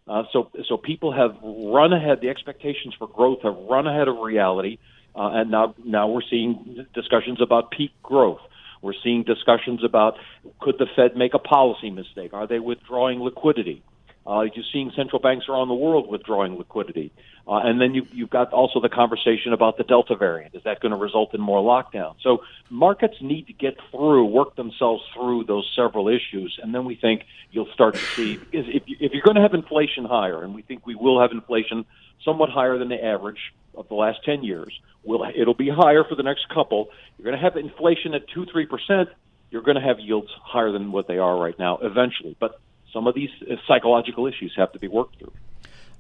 Uh, 0.07 0.25
so 0.33 0.51
so 0.69 0.77
people 0.77 1.13
have 1.13 1.37
run 1.43 1.93
ahead. 1.93 2.21
The 2.21 2.29
expectations 2.29 2.95
for 2.99 3.09
growth 3.09 3.41
have 3.43 3.57
run 3.71 3.87
ahead 3.87 4.09
of 4.09 4.19
reality, 4.19 4.79
uh, 5.17 5.31
and 5.33 5.51
now 5.51 5.75
now 5.83 6.09
we're 6.09 6.29
seeing 6.29 6.87
discussions 6.95 7.41
about 7.41 7.71
peak 7.71 7.93
growth. 8.03 8.41
We're 8.83 8.93
seeing 9.03 9.23
discussions 9.23 9.83
about 9.83 10.17
could 10.61 10.77
the 10.79 10.87
Fed 10.95 11.17
make 11.17 11.33
a 11.33 11.39
policy 11.39 11.89
mistake? 11.89 12.35
Are 12.35 12.47
they 12.47 12.59
withdrawing 12.59 13.21
liquidity? 13.21 13.83
Uh, 14.27 14.43
you're 14.55 14.65
seeing 14.73 14.91
central 14.97 15.21
banks 15.21 15.47
around 15.49 15.69
the 15.69 15.75
world 15.75 16.09
withdrawing 16.09 16.57
liquidity. 16.57 17.13
Uh, 17.47 17.59
and 17.59 17.79
then 17.79 17.95
you, 17.95 18.07
you've 18.11 18.31
got 18.31 18.53
also 18.53 18.81
the 18.81 18.89
conversation 18.89 19.53
about 19.53 19.77
the 19.77 19.85
Delta 19.85 20.17
variant. 20.17 20.55
Is 20.55 20.63
that 20.65 20.81
going 20.81 20.93
to 20.93 20.99
result 20.99 21.35
in 21.35 21.41
more 21.41 21.61
lockdown? 21.61 22.15
So 22.23 22.39
markets 22.71 23.17
need 23.21 23.49
to 23.49 23.53
get 23.53 23.77
through, 23.91 24.25
work 24.25 24.57
themselves 24.57 25.03
through 25.13 25.45
those 25.45 25.71
several 25.77 26.09
issues, 26.09 26.59
and 26.63 26.75
then 26.75 26.87
we 26.87 26.95
think 26.95 27.25
you'll 27.51 27.71
start 27.75 27.95
to 27.95 28.01
see. 28.01 28.37
Because 28.39 28.67
if, 28.69 28.83
if 28.87 29.13
you're 29.13 29.23
going 29.23 29.37
to 29.37 29.43
have 29.43 29.53
inflation 29.53 30.07
higher, 30.07 30.43
and 30.43 30.55
we 30.55 30.63
think 30.63 30.87
we 30.87 30.95
will 30.95 31.21
have 31.21 31.33
inflation 31.33 31.85
somewhat 32.25 32.49
higher 32.49 32.79
than 32.79 32.89
the 32.89 33.05
average 33.05 33.53
of 33.75 33.89
the 33.89 33.95
last 33.95 34.25
10 34.25 34.43
years, 34.43 34.73
will 35.03 35.27
it'll 35.35 35.53
be 35.53 35.69
higher 35.69 36.03
for 36.03 36.15
the 36.15 36.23
next 36.23 36.49
couple. 36.49 36.89
You're 37.19 37.25
going 37.25 37.37
to 37.37 37.43
have 37.43 37.57
inflation 37.57 38.15
at 38.15 38.27
2 38.29 38.47
3%. 38.47 39.07
You're 39.51 39.63
going 39.63 39.77
to 39.77 39.83
have 39.83 40.01
yields 40.01 40.31
higher 40.43 40.73
than 40.73 40.93
what 40.93 41.07
they 41.09 41.19
are 41.19 41.37
right 41.37 41.59
now 41.59 41.79
eventually. 41.83 42.37
But 42.41 42.59
some 42.95 43.07
of 43.07 43.15
these 43.15 43.29
uh, 43.43 43.57
psychological 43.69 44.27
issues 44.27 44.55
have 44.57 44.73
to 44.73 44.79
be 44.79 44.89
worked 44.89 45.19
through. 45.19 45.33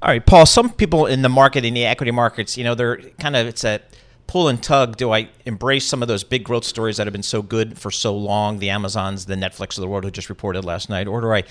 All 0.00 0.10
right, 0.10 0.24
Paul. 0.24 0.46
Some 0.46 0.70
people 0.70 1.06
in 1.06 1.22
the 1.22 1.28
market, 1.28 1.64
in 1.64 1.74
the 1.74 1.84
equity 1.84 2.12
markets, 2.12 2.56
you 2.56 2.64
know, 2.64 2.74
they're 2.74 2.98
kind 3.18 3.36
of 3.36 3.46
it's 3.46 3.64
a 3.64 3.80
pull 4.26 4.48
and 4.48 4.62
tug. 4.62 4.96
Do 4.96 5.12
I 5.12 5.28
embrace 5.44 5.86
some 5.86 6.02
of 6.02 6.08
those 6.08 6.24
big 6.24 6.44
growth 6.44 6.64
stories 6.64 6.96
that 6.96 7.06
have 7.06 7.12
been 7.12 7.22
so 7.22 7.42
good 7.42 7.78
for 7.78 7.90
so 7.90 8.16
long, 8.16 8.58
the 8.58 8.70
Amazons, 8.70 9.26
the 9.26 9.34
Netflix 9.34 9.76
of 9.76 9.82
the 9.82 9.88
world, 9.88 10.04
who 10.04 10.10
just 10.10 10.28
reported 10.28 10.64
last 10.64 10.88
night, 10.88 11.06
or 11.06 11.20
do 11.20 11.32
I, 11.32 11.44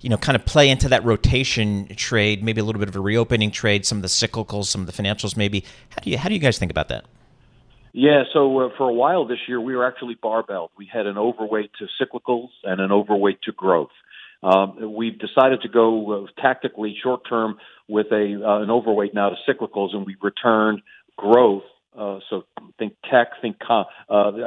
you 0.00 0.08
know, 0.08 0.16
kind 0.16 0.36
of 0.36 0.44
play 0.44 0.68
into 0.68 0.88
that 0.88 1.04
rotation 1.04 1.86
trade, 1.96 2.42
maybe 2.42 2.60
a 2.60 2.64
little 2.64 2.80
bit 2.80 2.88
of 2.88 2.96
a 2.96 3.00
reopening 3.00 3.50
trade, 3.50 3.84
some 3.86 3.98
of 3.98 4.02
the 4.02 4.08
cyclicals, 4.08 4.66
some 4.66 4.82
of 4.82 4.86
the 4.86 5.02
financials, 5.02 5.36
maybe? 5.36 5.64
How 5.90 6.02
do 6.02 6.10
you 6.10 6.18
how 6.18 6.28
do 6.28 6.34
you 6.34 6.40
guys 6.40 6.58
think 6.58 6.70
about 6.70 6.88
that? 6.88 7.04
Yeah, 7.92 8.24
so 8.34 8.60
uh, 8.60 8.68
for 8.76 8.90
a 8.90 8.92
while 8.92 9.24
this 9.24 9.38
year, 9.48 9.58
we 9.58 9.74
were 9.74 9.86
actually 9.86 10.16
barbelled. 10.22 10.68
We 10.76 10.84
had 10.84 11.06
an 11.06 11.16
overweight 11.16 11.70
to 11.78 11.86
cyclicals 11.98 12.50
and 12.62 12.78
an 12.78 12.92
overweight 12.92 13.40
to 13.44 13.52
growth. 13.52 13.88
Um, 14.42 14.94
we've 14.94 15.18
decided 15.18 15.62
to 15.62 15.68
go 15.68 16.24
uh, 16.24 16.40
tactically 16.40 16.96
short 17.02 17.22
term 17.28 17.56
with 17.88 18.06
a 18.12 18.40
uh, 18.44 18.62
an 18.62 18.70
overweight 18.70 19.14
now 19.14 19.30
to 19.30 19.36
cyclicals, 19.48 19.94
and 19.94 20.06
we've 20.06 20.22
returned 20.22 20.82
growth. 21.16 21.62
Uh, 21.98 22.18
so 22.28 22.42
think 22.78 22.92
tech, 23.10 23.28
think 23.40 23.56
uh, 23.70 23.84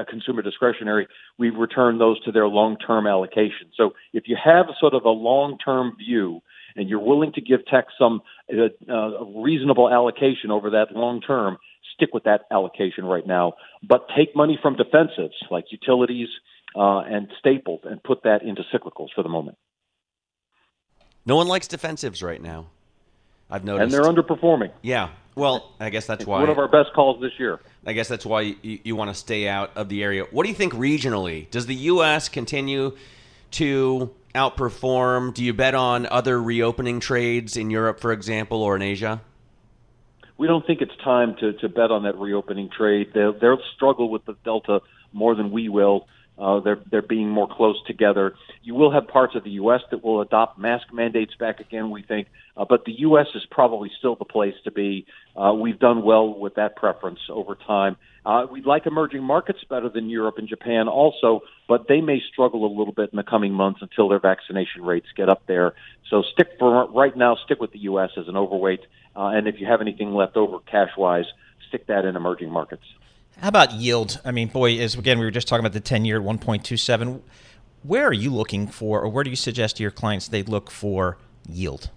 consumer 0.08 0.44
discretionary. 0.44 1.08
We've 1.40 1.56
returned 1.56 2.00
those 2.00 2.24
to 2.26 2.32
their 2.32 2.48
long 2.48 2.78
term 2.78 3.08
allocation. 3.08 3.72
So 3.76 3.92
if 4.14 4.26
you 4.28 4.38
have 4.44 4.68
sort 4.80 4.94
of 4.94 5.04
a 5.06 5.10
long 5.10 5.58
term 5.64 5.96
view 5.98 6.42
and 6.76 6.88
you're 6.88 7.04
willing 7.04 7.32
to 7.34 7.42
give 7.42 7.66
tech 7.66 7.86
some 7.98 8.22
uh, 8.54 8.92
uh, 8.92 9.26
reasonable 9.36 9.92
allocation 9.92 10.52
over 10.52 10.70
that 10.72 10.96
long 10.96 11.22
term, 11.22 11.58
stick 11.96 12.10
with 12.14 12.24
that 12.24 12.42
allocation 12.52 13.06
right 13.06 13.26
now. 13.26 13.54
But 13.88 14.08
take 14.16 14.36
money 14.36 14.58
from 14.62 14.76
defensives 14.76 15.34
like 15.50 15.66
utilities 15.72 16.30
uh, 16.76 17.00
and 17.00 17.30
staples 17.40 17.82
and 17.84 18.02
put 18.02 18.24
that 18.24 18.44
into 18.44 18.62
cyclicals 18.74 19.08
for 19.16 19.24
the 19.24 19.30
moment. 19.30 19.58
No 21.30 21.36
one 21.36 21.48
likes 21.48 21.68
defensives 21.68 22.24
right 22.24 22.42
now. 22.42 22.66
I've 23.52 23.64
noticed, 23.64 23.84
and 23.84 23.94
they're 23.94 24.12
underperforming. 24.12 24.72
Yeah. 24.82 25.10
Well, 25.36 25.72
I 25.80 25.92
guess 25.92 26.08
that's 26.08 26.22
it's 26.22 26.28
why 26.28 26.40
one 26.40 26.50
of 26.50 26.58
our 26.58 26.68
best 26.68 26.92
calls 26.96 27.22
this 27.22 27.34
year. 27.38 27.60
I 27.86 27.94
guess 27.94 28.08
that's 28.08 28.26
why 28.26 28.56
you, 28.64 28.80
you 28.84 28.96
want 28.96 29.12
to 29.12 29.14
stay 29.14 29.48
out 29.48 29.72
of 29.76 29.90
the 29.90 30.04
area. 30.04 30.26
What 30.32 30.44
do 30.44 30.50
you 30.50 30.56
think 30.56 30.74
regionally? 30.74 31.48
Does 31.52 31.68
the 31.68 31.76
U.S. 31.76 32.30
continue 32.30 32.98
to 33.52 34.10
outperform? 34.34 35.36
Do 35.36 35.44
you 35.44 35.54
bet 35.54 35.76
on 35.76 36.08
other 36.08 36.42
reopening 36.42 37.00
trades 37.00 37.58
in 37.58 37.70
Europe, 37.70 38.00
for 38.00 38.12
example, 38.12 38.64
or 38.64 38.76
in 38.76 38.82
Asia? 38.82 39.22
We 40.40 40.48
don't 40.48 40.66
think 40.66 40.82
it's 40.82 40.98
time 41.04 41.36
to, 41.42 41.54
to 41.54 41.70
bet 41.70 41.92
on 41.92 42.04
that 42.04 42.18
reopening 42.18 42.72
trade. 42.76 43.12
They'll, 43.14 43.34
they'll 43.34 43.62
struggle 43.76 44.10
with 44.10 44.26
the 44.26 44.36
Delta 44.44 44.82
more 45.14 45.36
than 45.36 45.52
we 45.52 45.70
will. 45.70 46.08
Uh, 46.40 46.62
they're 46.62 46.80
they're 46.90 47.02
being 47.02 47.30
more 47.30 47.48
close 47.48 47.76
together. 47.86 48.34
You 48.64 48.74
will 48.74 48.92
have 48.92 49.08
parts 49.08 49.36
of 49.36 49.44
the 49.44 49.52
U.S. 49.52 49.82
that 49.92 50.04
will 50.04 50.22
adopt 50.22 50.58
mask 50.58 50.88
mandates 50.94 51.36
back 51.36 51.60
again. 51.60 51.92
We 51.92 52.02
think, 52.02 52.28
uh, 52.56 52.66
but 52.68 52.86
the 52.86 52.94
U.S. 53.00 53.28
is 53.36 53.46
probably 53.52 53.92
still 53.98 54.16
the 54.16 54.26
place 54.26 54.56
to 54.64 54.72
be. 54.72 55.06
Uh, 55.36 55.54
we've 55.54 55.80
done 55.80 56.02
well 56.02 56.34
with 56.34 56.56
that 56.56 56.78
preference 56.78 57.20
over 57.30 57.56
time. 57.56 57.98
Uh, 58.26 58.46
we 58.50 58.62
like 58.62 58.86
emerging 58.86 59.24
markets 59.24 59.60
better 59.70 59.90
than 59.90 60.10
Europe 60.10 60.38
and 60.38 60.48
Japan 60.48 60.88
also, 60.88 61.42
but 61.68 61.88
they 61.88 62.00
may 62.00 62.22
struggle 62.32 62.66
a 62.66 62.72
little 62.78 62.94
bit 62.94 63.10
in 63.12 63.18
the 63.18 63.24
coming 63.24 63.54
months 63.54 63.82
until 63.82 64.08
their 64.08 64.20
vaccination 64.20 64.84
rates 64.84 65.08
get 65.16 65.30
up 65.30 65.46
there. 65.46 65.74
So 66.10 66.22
stick 66.22 66.52
for 66.58 66.88
right 66.90 67.16
now. 67.16 67.36
Stick 67.36 67.60
with 67.60 67.72
the 67.72 67.80
U.S. 67.80 68.12
as 68.18 68.28
an 68.28 68.38
overweight, 68.38 68.82
uh, 69.16 69.28
and 69.28 69.48
if 69.48 69.60
you 69.60 69.68
have 69.68 69.82
anything 69.82 70.14
left 70.14 70.38
over 70.38 70.60
cash 70.60 70.92
wise, 70.98 71.26
stick 71.68 71.88
that 71.88 72.06
in 72.06 72.16
emerging 72.16 72.50
markets. 72.50 72.84
How 73.42 73.48
about 73.48 73.72
yield? 73.72 74.20
I 74.26 74.32
mean, 74.32 74.50
boy, 74.50 74.80
as 74.80 74.96
again 74.96 75.18
we 75.18 75.26
were 75.26 75.32
just 75.32 75.48
talking 75.48 75.66
about 75.66 75.74
the 75.74 75.80
ten 75.80 76.04
year 76.04 76.18
at 76.18 76.24
one 76.24 76.38
point 76.38 76.66
two 76.66 76.78
seven. 76.78 77.24
Where 77.84 78.08
are 78.08 78.14
you 78.14 78.34
looking 78.34 78.68
for, 78.68 79.02
or 79.02 79.08
where 79.08 79.24
do 79.24 79.30
you 79.30 79.38
suggest 79.38 79.78
to 79.78 79.84
your 79.84 79.92
clients 79.92 80.28
they 80.28 80.44
look 80.44 80.70
for 80.70 81.18
yield? 81.48 81.90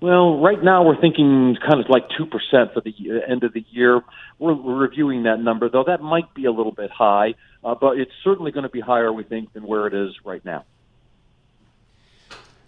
Well, 0.00 0.38
right 0.38 0.62
now 0.62 0.84
we're 0.84 1.00
thinking 1.00 1.56
kind 1.66 1.80
of 1.80 1.88
like 1.88 2.08
2% 2.10 2.72
for 2.72 2.80
the 2.80 2.94
end 3.28 3.42
of 3.42 3.52
the 3.52 3.64
year. 3.70 4.00
We're, 4.38 4.54
we're 4.54 4.76
reviewing 4.76 5.24
that 5.24 5.40
number, 5.40 5.68
though 5.68 5.82
that 5.88 6.00
might 6.00 6.32
be 6.34 6.44
a 6.44 6.52
little 6.52 6.70
bit 6.70 6.92
high, 6.92 7.34
uh, 7.64 7.74
but 7.74 7.98
it's 7.98 8.12
certainly 8.22 8.52
going 8.52 8.62
to 8.62 8.68
be 8.68 8.78
higher, 8.78 9.12
we 9.12 9.24
think, 9.24 9.52
than 9.54 9.66
where 9.66 9.88
it 9.88 9.94
is 9.94 10.14
right 10.24 10.44
now. 10.44 10.64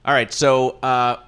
All 0.05 0.13
right, 0.13 0.33
so 0.33 0.71
uh, 0.83 1.21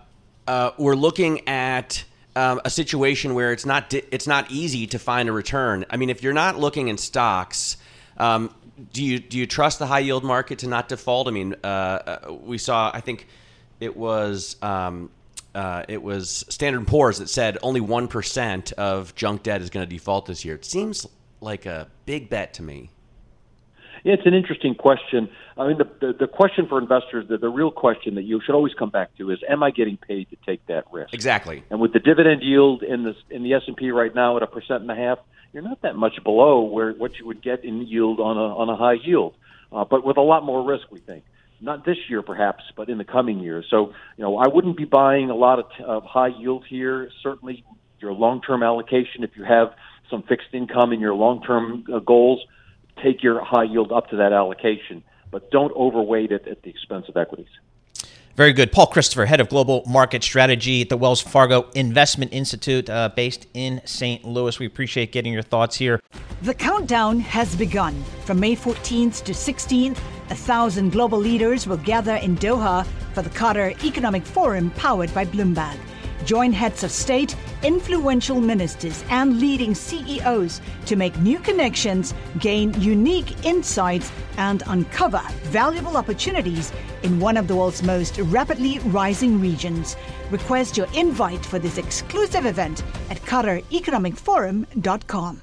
uh, 0.49 0.72
we're 0.76 0.96
looking 0.96 1.46
at 1.49 2.02
um, 2.34 2.60
a 2.64 2.70
situation 2.70 3.34
where 3.34 3.52
it's 3.52 3.66
not 3.66 3.90
di- 3.90 4.02
it's 4.10 4.26
not 4.26 4.50
easy 4.50 4.86
to 4.88 4.98
find 4.98 5.28
a 5.28 5.32
return. 5.32 5.84
I 5.90 5.96
mean, 5.96 6.10
if 6.10 6.22
you're 6.22 6.32
not 6.32 6.58
looking 6.58 6.88
in 6.88 6.98
stocks, 6.98 7.76
um, 8.16 8.54
do 8.92 9.04
you 9.04 9.18
do 9.18 9.38
you 9.38 9.46
trust 9.46 9.78
the 9.78 9.86
high 9.86 10.00
yield 10.00 10.24
market 10.24 10.60
to 10.60 10.68
not 10.68 10.88
default? 10.88 11.28
I 11.28 11.30
mean, 11.30 11.54
uh, 11.62 11.66
uh 11.66 12.32
we 12.32 12.58
saw 12.58 12.90
I 12.92 13.00
think 13.00 13.26
it 13.80 13.96
was 13.96 14.56
um, 14.62 15.10
uh, 15.54 15.84
it 15.88 16.02
was 16.02 16.44
Standard 16.48 16.86
Poor's 16.86 17.18
that 17.18 17.28
said 17.28 17.58
only 17.62 17.80
one 17.80 18.08
percent 18.08 18.72
of 18.72 19.14
junk 19.14 19.42
debt 19.42 19.60
is 19.60 19.70
going 19.70 19.86
to 19.86 19.90
default 19.90 20.26
this 20.26 20.44
year. 20.44 20.54
It 20.54 20.64
seems 20.64 21.06
like 21.40 21.66
a 21.66 21.88
big 22.06 22.30
bet 22.30 22.54
to 22.54 22.62
me. 22.62 22.90
Yeah, 24.04 24.14
it's 24.14 24.26
an 24.26 24.34
interesting 24.34 24.74
question. 24.74 25.28
I 25.56 25.68
mean, 25.68 25.78
the, 25.78 25.88
the, 26.00 26.12
the 26.21 26.26
question 26.26 26.66
for 26.66 26.78
investors, 26.78 27.26
the, 27.28 27.37
the 27.37 27.49
real 27.49 27.71
question 27.71 28.14
that 28.14 28.23
you 28.23 28.40
should 28.44 28.54
always 28.54 28.75
come 28.75 28.90
back 28.90 29.16
to 29.18 29.30
is, 29.30 29.38
am 29.49 29.62
I 29.62 29.71
getting 29.71 29.97
paid 29.97 30.30
to 30.30 30.37
take 30.47 30.66
that 30.66 30.85
risk? 30.92 31.12
Exactly. 31.12 31.62
And 31.71 31.80
with 31.80 31.92
the 31.92 31.99
dividend 31.99 32.42
yield 32.42 32.82
in 32.82 33.04
the 33.04 33.14
in 33.30 33.42
the 33.42 33.54
S 33.54 33.62
and 33.66 33.76
P 33.76 33.90
right 33.90 34.14
now 34.14 34.37
at 34.37 34.42
a 34.42 34.47
percent 34.47 34.82
and 34.82 34.90
a 34.90 34.94
half, 34.94 35.18
you're 35.52 35.62
not 35.62 35.82
that 35.82 35.97
much 35.97 36.23
below 36.25 36.62
where 36.62 36.92
what 36.92 37.18
you 37.18 37.26
would 37.26 37.42
get 37.42 37.64
in 37.64 37.87
yield 37.87 38.21
on 38.21 38.37
a 38.37 38.56
on 38.56 38.68
a 38.68 38.76
high 38.76 38.97
yield, 39.04 39.35
uh, 39.71 39.85
but 39.85 40.04
with 40.04 40.16
a 40.16 40.23
lot 40.23 40.44
more 40.44 40.64
risk, 40.64 40.90
we 40.90 41.00
think. 41.00 41.25
Not 41.61 41.85
this 41.85 41.99
year, 42.09 42.23
perhaps, 42.23 42.64
but 42.76 42.88
in 42.88 42.99
the 42.99 43.04
coming 43.04 43.38
years. 43.38 43.66
So, 43.71 43.92
you 44.16 44.25
know, 44.25 44.37
I 44.37 44.49
wouldn't 44.49 44.76
be 44.76 44.85
buying 44.85 45.30
a 45.30 45.37
lot 45.37 45.61
of, 45.61 45.66
t- 45.78 45.85
of 45.85 46.02
high 46.02 46.32
yield 46.37 46.64
here. 46.68 47.09
Certainly, 47.23 47.64
your 48.00 48.12
long-term 48.12 48.64
allocation, 48.64 49.23
if 49.23 49.30
you 49.37 49.44
have 49.44 49.68
some 50.11 50.25
fixed 50.25 50.49
income 50.52 50.92
in 50.92 50.99
your 50.99 51.14
long-term 51.14 51.85
uh, 51.92 52.00
goals, 52.00 52.40
take 53.00 53.23
your 53.23 53.44
high 53.44 53.62
yield 53.62 53.92
up 53.92 54.11
to 54.11 54.16
that 54.16 54.32
allocation, 54.32 55.04
but 55.32 55.50
don't 55.50 55.74
overweight 55.74 56.30
it 56.30 56.46
at 56.46 56.62
the 56.62 56.70
expense 56.70 57.08
of 57.08 57.16
equities. 57.16 57.48
Very 58.36 58.52
good. 58.52 58.72
Paul 58.72 58.86
Christopher, 58.86 59.26
head 59.26 59.40
of 59.40 59.48
global 59.50 59.82
market 59.86 60.22
strategy 60.22 60.80
at 60.80 60.88
the 60.88 60.96
Wells 60.96 61.20
Fargo 61.20 61.68
Investment 61.74 62.32
Institute, 62.32 62.88
uh, 62.88 63.10
based 63.14 63.46
in 63.52 63.82
St. 63.84 64.24
Louis. 64.24 64.58
We 64.58 64.64
appreciate 64.66 65.12
getting 65.12 65.32
your 65.32 65.42
thoughts 65.42 65.76
here. 65.76 66.00
The 66.42 66.54
countdown 66.54 67.20
has 67.20 67.54
begun. 67.54 68.02
From 68.24 68.40
May 68.40 68.56
14th 68.56 69.22
to 69.24 69.32
16th, 69.32 69.98
a 70.30 70.34
thousand 70.34 70.92
global 70.92 71.18
leaders 71.18 71.66
will 71.66 71.76
gather 71.76 72.16
in 72.16 72.36
Doha 72.36 72.86
for 73.12 73.20
the 73.20 73.30
Qatar 73.30 73.84
Economic 73.84 74.24
Forum 74.24 74.70
powered 74.70 75.12
by 75.12 75.26
Bloomberg. 75.26 75.76
Join 76.25 76.52
heads 76.52 76.85
of 76.85 76.91
state, 76.91 77.35
influential 77.62 78.41
ministers, 78.41 79.05
and 79.11 79.41
leading 79.41 79.75
CEOs 79.75 80.61
to 80.87 80.97
make 80.97 81.19
new 81.19 81.38
connections, 81.38 82.14
gain 82.38 82.73
unique 82.81 83.45
insights, 83.45 84.11
and 84.37 84.62
uncover 84.67 85.23
valuable 85.45 85.97
opportunities 85.97 86.73
in 87.02 87.19
one 87.19 87.37
of 87.37 87.49
the 87.49 87.57
world's 87.57 87.83
most 87.83 88.19
rapidly 88.19 88.79
rising 88.81 89.41
regions. 89.41 89.97
Request 90.31 90.76
your 90.76 90.87
invite 90.95 91.45
for 91.45 91.59
this 91.59 91.79
exclusive 91.79 92.47
event 92.47 92.85
at 93.11 93.21
QatarEconomicForum.com. 93.23 95.43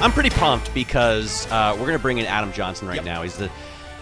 I'm 0.00 0.12
pretty 0.12 0.30
pumped 0.30 0.72
because 0.74 1.50
uh, 1.50 1.72
we're 1.72 1.86
going 1.86 1.98
to 1.98 2.02
bring 2.02 2.18
in 2.18 2.26
Adam 2.26 2.52
Johnson 2.52 2.86
right 2.86 2.96
yep. 2.96 3.04
now. 3.04 3.22
He's 3.22 3.36
the 3.36 3.50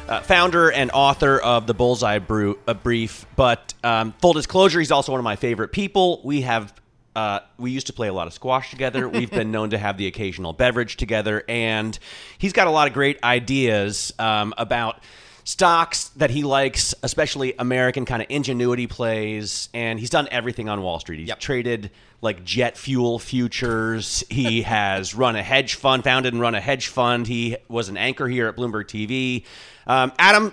uh, 0.09 0.21
founder 0.21 0.71
and 0.71 0.91
author 0.93 1.39
of 1.39 1.67
the 1.67 1.75
Bullseye 1.75 2.19
Brew, 2.19 2.59
a 2.67 2.75
Brief. 2.75 3.27
But 3.37 3.75
um, 3.85 4.13
full 4.21 4.33
disclosure, 4.33 4.79
he's 4.79 4.91
also 4.91 5.13
one 5.13 5.19
of 5.19 5.25
my 5.25 5.37
favorite 5.37 5.73
people. 5.73 6.21
We 6.25 6.43
have 6.43 6.73
uh, 7.15 7.41
we 7.59 7.71
used 7.71 7.89
to 7.89 7.93
play 7.93 8.09
a 8.09 8.13
lot 8.13 8.27
of 8.27 8.33
squash 8.33 8.71
together. 8.71 9.09
We've 9.09 9.31
been 9.31 9.51
known 9.51 9.71
to 9.71 9.79
have 9.79 9.97
the 9.97 10.07
occasional 10.07 10.53
beverage 10.53 10.97
together, 10.97 11.45
and 11.49 11.99
he's 12.39 12.53
got 12.53 12.67
a 12.67 12.71
lot 12.71 12.89
of 12.89 12.95
great 12.95 13.23
ideas 13.23 14.13
um, 14.19 14.55
about 14.59 15.01
stocks 15.45 16.09
that 16.11 16.31
he 16.31 16.43
likes, 16.43 16.95
especially 17.03 17.55
American 17.59 18.05
kind 18.05 18.23
of 18.23 18.29
ingenuity 18.31 18.87
plays. 18.87 19.69
And 19.75 19.99
he's 19.99 20.11
done 20.11 20.29
everything 20.31 20.69
on 20.69 20.83
Wall 20.83 21.01
Street. 21.01 21.19
He's 21.19 21.29
yep. 21.29 21.41
traded 21.41 21.91
like 22.21 22.45
jet 22.45 22.77
fuel 22.79 23.19
futures. 23.19 24.25
He 24.31 24.63
has 24.63 25.15
run 25.15 25.37
a 25.37 25.43
hedge 25.43 25.75
fund, 25.75 26.05
founded 26.05 26.33
and 26.33 26.41
run 26.41 26.55
a 26.55 26.61
hedge 26.61 26.89
fund. 26.89 27.27
He 27.27 27.57
was 27.69 27.89
an 27.89 27.97
anchor 27.97 28.29
here 28.29 28.49
at 28.49 28.57
Bloomberg 28.57 28.87
TV. 28.87 29.45
Um, 29.87 30.13
Adam, 30.19 30.53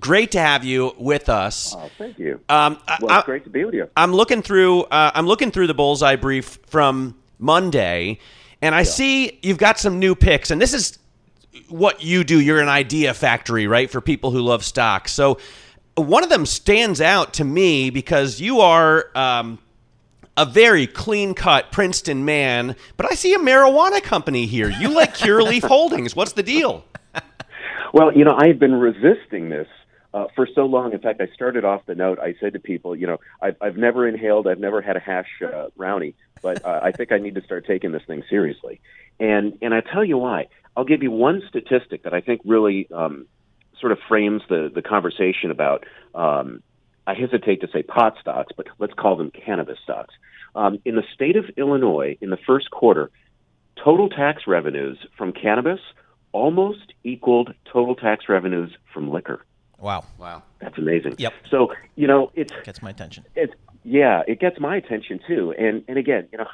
great 0.00 0.32
to 0.32 0.40
have 0.40 0.64
you 0.64 0.94
with 0.98 1.28
us. 1.28 1.74
Oh, 1.76 1.90
thank 1.98 2.18
you. 2.18 2.40
Um, 2.48 2.78
well, 3.00 3.18
it's 3.18 3.26
great 3.26 3.44
to 3.44 3.50
be 3.50 3.64
with 3.64 3.74
you. 3.74 3.88
I'm 3.96 4.12
looking 4.12 4.42
through. 4.42 4.82
Uh, 4.84 5.12
I'm 5.14 5.26
looking 5.26 5.50
through 5.50 5.66
the 5.66 5.74
bullseye 5.74 6.16
brief 6.16 6.58
from 6.66 7.16
Monday, 7.38 8.18
and 8.62 8.74
I 8.74 8.80
yeah. 8.80 8.84
see 8.84 9.38
you've 9.42 9.58
got 9.58 9.78
some 9.78 9.98
new 9.98 10.14
picks. 10.14 10.50
And 10.50 10.60
this 10.60 10.74
is 10.74 10.98
what 11.68 12.02
you 12.02 12.24
do. 12.24 12.40
You're 12.40 12.60
an 12.60 12.68
idea 12.68 13.14
factory, 13.14 13.66
right, 13.66 13.90
for 13.90 14.00
people 14.00 14.30
who 14.30 14.40
love 14.40 14.64
stocks. 14.64 15.12
So 15.12 15.38
one 15.96 16.24
of 16.24 16.30
them 16.30 16.46
stands 16.46 17.00
out 17.00 17.34
to 17.34 17.44
me 17.44 17.90
because 17.90 18.40
you 18.40 18.60
are. 18.60 19.06
Um, 19.14 19.58
a 20.36 20.46
very 20.46 20.86
clean 20.86 21.34
cut 21.34 21.70
Princeton 21.70 22.24
man, 22.24 22.74
but 22.96 23.10
I 23.10 23.14
see 23.14 23.34
a 23.34 23.38
marijuana 23.38 24.02
company 24.02 24.46
here. 24.46 24.70
You 24.70 24.88
like 24.88 25.14
Curaleaf 25.14 25.62
Holdings. 25.68 26.16
What's 26.16 26.32
the 26.32 26.42
deal? 26.42 26.84
Well, 27.92 28.12
you 28.16 28.24
know, 28.24 28.36
I've 28.36 28.58
been 28.58 28.74
resisting 28.74 29.48
this 29.50 29.66
uh, 30.14 30.26
for 30.34 30.46
so 30.54 30.66
long. 30.66 30.92
In 30.92 31.00
fact, 31.00 31.20
I 31.20 31.26
started 31.34 31.64
off 31.64 31.86
the 31.86 31.94
note. 31.94 32.18
I 32.18 32.34
said 32.40 32.52
to 32.52 32.60
people, 32.60 32.94
you 32.94 33.06
know, 33.06 33.18
I've, 33.42 33.56
I've 33.60 33.76
never 33.76 34.06
inhaled, 34.06 34.46
I've 34.46 34.58
never 34.58 34.80
had 34.80 34.96
a 34.96 35.00
hash 35.00 35.28
uh, 35.42 35.68
brownie, 35.76 36.14
but 36.42 36.64
uh, 36.64 36.80
I 36.82 36.92
think 36.92 37.12
I 37.12 37.18
need 37.18 37.34
to 37.34 37.42
start 37.42 37.66
taking 37.66 37.92
this 37.92 38.02
thing 38.06 38.22
seriously. 38.28 38.80
And 39.18 39.58
and 39.60 39.74
I 39.74 39.80
tell 39.80 40.04
you 40.04 40.18
why. 40.18 40.48
I'll 40.76 40.84
give 40.84 41.02
you 41.02 41.10
one 41.10 41.42
statistic 41.48 42.04
that 42.04 42.14
I 42.14 42.20
think 42.20 42.40
really 42.44 42.88
um, 42.92 43.26
sort 43.80 43.92
of 43.92 43.98
frames 44.08 44.42
the 44.48 44.70
the 44.74 44.82
conversation 44.82 45.50
about. 45.50 45.84
Um, 46.14 46.62
I 47.06 47.14
hesitate 47.14 47.60
to 47.62 47.68
say 47.72 47.82
pot 47.82 48.16
stocks, 48.20 48.52
but 48.56 48.68
let's 48.78 48.94
call 48.94 49.16
them 49.16 49.30
cannabis 49.30 49.78
stocks. 49.82 50.14
Um, 50.54 50.78
in 50.84 50.94
the 50.94 51.02
state 51.14 51.36
of 51.36 51.44
Illinois, 51.56 52.16
in 52.20 52.30
the 52.30 52.36
first 52.36 52.70
quarter, 52.70 53.10
total 53.82 54.08
tax 54.08 54.46
revenues 54.46 54.98
from 55.16 55.32
cannabis 55.32 55.80
almost 56.32 56.92
equaled 57.04 57.54
total 57.72 57.94
tax 57.94 58.28
revenues 58.28 58.76
from 58.92 59.10
liquor. 59.10 59.44
Wow. 59.78 60.04
Wow. 60.18 60.42
That's 60.60 60.76
amazing. 60.78 61.16
Yep. 61.18 61.32
So, 61.50 61.72
you 61.96 62.06
know, 62.06 62.30
it's 62.34 62.52
gets 62.64 62.82
my 62.82 62.90
attention. 62.90 63.24
It's 63.34 63.54
yeah, 63.82 64.22
it 64.28 64.40
gets 64.40 64.60
my 64.60 64.76
attention 64.76 65.20
too. 65.26 65.54
And 65.58 65.84
and 65.88 65.96
again, 65.96 66.28
you 66.32 66.38
know, 66.38 66.48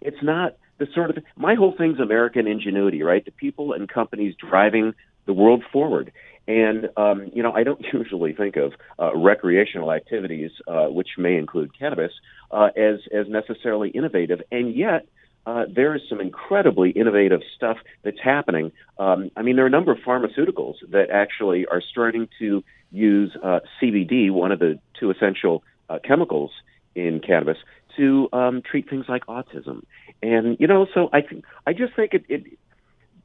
it's 0.00 0.22
not 0.22 0.56
the 0.78 0.86
sort 0.94 1.10
of 1.10 1.22
my 1.36 1.54
whole 1.54 1.74
thing's 1.76 2.00
American 2.00 2.46
ingenuity, 2.46 3.02
right? 3.02 3.24
The 3.24 3.30
people 3.30 3.72
and 3.72 3.88
companies 3.88 4.34
driving 4.36 4.94
the 5.26 5.32
world 5.32 5.62
forward. 5.72 6.12
And 6.48 6.88
um, 6.96 7.30
you 7.32 7.42
know, 7.42 7.52
I 7.52 7.62
don't 7.62 7.84
usually 7.92 8.32
think 8.32 8.56
of 8.56 8.72
uh, 8.98 9.14
recreational 9.16 9.92
activities, 9.92 10.50
uh, 10.66 10.86
which 10.86 11.10
may 11.16 11.36
include 11.36 11.78
cannabis, 11.78 12.12
uh, 12.50 12.70
as 12.76 13.00
as 13.12 13.28
necessarily 13.28 13.90
innovative. 13.90 14.42
And 14.50 14.74
yet, 14.74 15.06
uh, 15.46 15.64
there 15.74 15.94
is 15.94 16.02
some 16.08 16.20
incredibly 16.20 16.90
innovative 16.90 17.40
stuff 17.56 17.78
that's 18.02 18.20
happening. 18.22 18.72
Um, 18.98 19.30
I 19.36 19.42
mean, 19.42 19.56
there 19.56 19.64
are 19.64 19.68
a 19.68 19.70
number 19.70 19.90
of 19.90 19.98
pharmaceuticals 19.98 20.74
that 20.90 21.10
actually 21.10 21.66
are 21.66 21.80
starting 21.80 22.28
to 22.38 22.62
use 22.92 23.36
uh, 23.42 23.60
CBD, 23.80 24.30
one 24.30 24.52
of 24.52 24.60
the 24.60 24.78
two 24.98 25.10
essential 25.10 25.64
uh, 25.88 25.98
chemicals 26.04 26.50
in 26.94 27.20
cannabis, 27.20 27.56
to 27.96 28.28
um, 28.32 28.62
treat 28.62 28.88
things 28.88 29.06
like 29.08 29.26
autism. 29.26 29.82
And 30.22 30.56
you 30.60 30.66
know, 30.66 30.86
so 30.94 31.10
I 31.12 31.22
I 31.66 31.72
just 31.72 31.96
think 31.96 32.14
it, 32.14 32.24
it. 32.28 32.44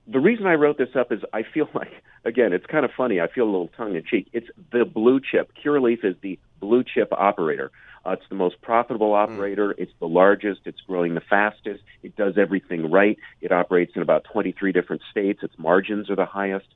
The 0.07 0.19
reason 0.19 0.47
I 0.47 0.53
wrote 0.53 0.77
this 0.77 0.95
up 0.95 1.11
is 1.11 1.19
I 1.33 1.43
feel 1.43 1.69
like, 1.73 1.91
again, 2.25 2.53
it's 2.53 2.65
kind 2.65 2.85
of 2.85 2.91
funny. 2.97 3.21
I 3.21 3.27
feel 3.27 3.43
a 3.43 3.51
little 3.51 3.69
tongue 3.77 3.95
in 3.95 4.03
cheek. 4.03 4.27
It's 4.33 4.47
the 4.71 4.85
blue 4.85 5.19
chip. 5.19 5.51
Curaleaf 5.63 6.03
is 6.03 6.15
the 6.21 6.39
blue 6.59 6.83
chip 6.83 7.09
operator. 7.11 7.71
Uh, 8.07 8.11
it's 8.13 8.27
the 8.29 8.35
most 8.35 8.61
profitable 8.61 9.09
hmm. 9.09 9.31
operator. 9.31 9.75
It's 9.77 9.91
the 9.99 10.07
largest. 10.07 10.61
It's 10.65 10.79
growing 10.81 11.15
the 11.15 11.21
fastest. 11.21 11.83
It 12.03 12.15
does 12.15 12.37
everything 12.37 12.89
right. 12.89 13.17
It 13.41 13.51
operates 13.51 13.93
in 13.95 14.01
about 14.01 14.25
23 14.31 14.71
different 14.71 15.01
states. 15.11 15.43
Its 15.43 15.57
margins 15.57 16.09
are 16.09 16.15
the 16.15 16.25
highest. 16.25 16.67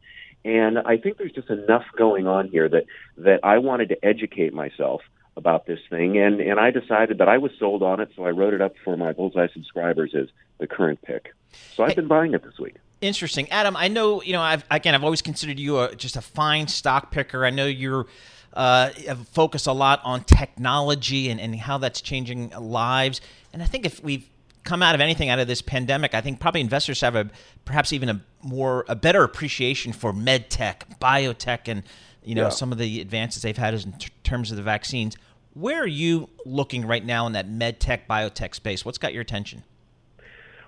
And 0.43 0.79
I 0.79 0.97
think 0.97 1.17
there's 1.17 1.31
just 1.31 1.49
enough 1.49 1.85
going 1.97 2.27
on 2.27 2.47
here 2.47 2.67
that, 2.67 2.85
that 3.17 3.41
I 3.43 3.59
wanted 3.59 3.89
to 3.89 4.05
educate 4.05 4.53
myself 4.53 5.01
about 5.37 5.67
this 5.67 5.79
thing. 5.89 6.17
And, 6.17 6.41
and 6.41 6.59
I 6.59 6.71
decided 6.71 7.19
that 7.19 7.29
I 7.29 7.37
was 7.37 7.51
sold 7.59 7.83
on 7.83 7.99
it, 7.99 8.09
so 8.15 8.25
I 8.25 8.31
wrote 8.31 8.53
it 8.53 8.61
up 8.61 8.73
for 8.83 8.97
my 8.97 9.13
Bullseye 9.13 9.47
subscribers 9.53 10.13
as 10.15 10.27
the 10.57 10.67
current 10.67 11.01
pick. 11.03 11.33
So 11.75 11.83
I've 11.83 11.95
been 11.95 12.07
buying 12.07 12.33
it 12.33 12.43
this 12.43 12.57
week. 12.59 12.75
Interesting, 13.01 13.49
Adam. 13.49 13.75
I 13.75 13.87
know 13.87 14.21
you 14.21 14.31
know. 14.31 14.41
I've 14.41 14.63
again, 14.69 14.93
I've 14.93 15.03
always 15.03 15.23
considered 15.23 15.59
you 15.59 15.79
a, 15.79 15.95
just 15.95 16.15
a 16.17 16.21
fine 16.21 16.67
stock 16.67 17.09
picker. 17.09 17.43
I 17.43 17.49
know 17.49 17.65
you're 17.65 18.05
uh, 18.53 18.89
focus 19.31 19.65
a 19.65 19.73
lot 19.73 20.01
on 20.03 20.23
technology 20.23 21.29
and, 21.29 21.39
and 21.39 21.55
how 21.55 21.77
that's 21.77 22.01
changing 22.01 22.49
lives. 22.49 23.21
And 23.53 23.61
I 23.61 23.65
think 23.65 23.85
if 23.85 24.03
we've 24.03 24.27
come 24.63 24.83
out 24.83 24.93
of 24.95 25.01
anything 25.01 25.29
out 25.29 25.39
of 25.39 25.47
this 25.47 25.61
pandemic, 25.61 26.13
I 26.13 26.21
think 26.21 26.39
probably 26.39 26.61
investors 26.61 27.01
have 27.01 27.15
a 27.15 27.29
perhaps 27.65 27.93
even 27.93 28.09
a 28.09 28.21
more 28.43 28.85
a 28.87 28.95
better 28.95 29.23
appreciation 29.23 29.93
for 29.93 30.13
med 30.13 30.49
tech, 30.49 30.85
biotech, 30.99 31.67
and 31.67 31.83
you 32.23 32.35
know 32.35 32.43
Yeah. 32.43 32.49
some 32.49 32.71
of 32.71 32.77
the 32.77 33.01
advances 33.01 33.41
they've 33.41 33.57
had 33.57 33.73
in 33.73 33.93
t- 33.93 34.09
terms 34.23 34.51
of 34.51 34.57
the 34.57 34.63
vaccines. 34.63 35.15
Where 35.53 35.81
are 35.81 35.87
you 35.87 36.29
looking 36.45 36.85
right 36.85 37.03
now 37.03 37.27
in 37.27 37.33
that 37.33 37.49
med 37.49 37.79
tech, 37.79 38.07
biotech 38.07 38.55
space? 38.55 38.85
What's 38.85 38.97
got 38.97 39.13
your 39.13 39.21
attention? 39.21 39.63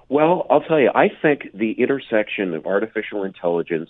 Well, 0.09 0.45
I'll 0.49 0.61
tell 0.61 0.79
you, 0.79 0.91
I 0.93 1.09
think 1.21 1.47
the 1.53 1.71
intersection 1.73 2.53
of 2.53 2.65
artificial 2.65 3.23
intelligence 3.23 3.89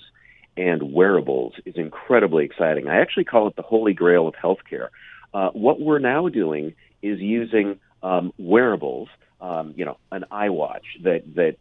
and 0.57 0.93
wearables 0.93 1.53
is 1.65 1.75
incredibly 1.75 2.45
exciting. 2.45 2.87
I 2.87 2.97
actually 3.01 3.25
call 3.25 3.47
it 3.47 3.55
the 3.55 3.61
holy 3.61 3.93
grail 3.93 4.27
of 4.27 4.35
healthcare. 4.35 4.89
Uh, 5.33 5.49
what 5.51 5.79
we're 5.79 5.99
now 5.99 6.27
doing 6.29 6.73
is 7.01 7.19
using 7.19 7.79
um, 8.03 8.33
wearables, 8.37 9.09
um, 9.41 9.73
you 9.75 9.85
know, 9.85 9.97
an 10.11 10.25
iWatch 10.31 10.83
that 11.03 11.23
that 11.35 11.57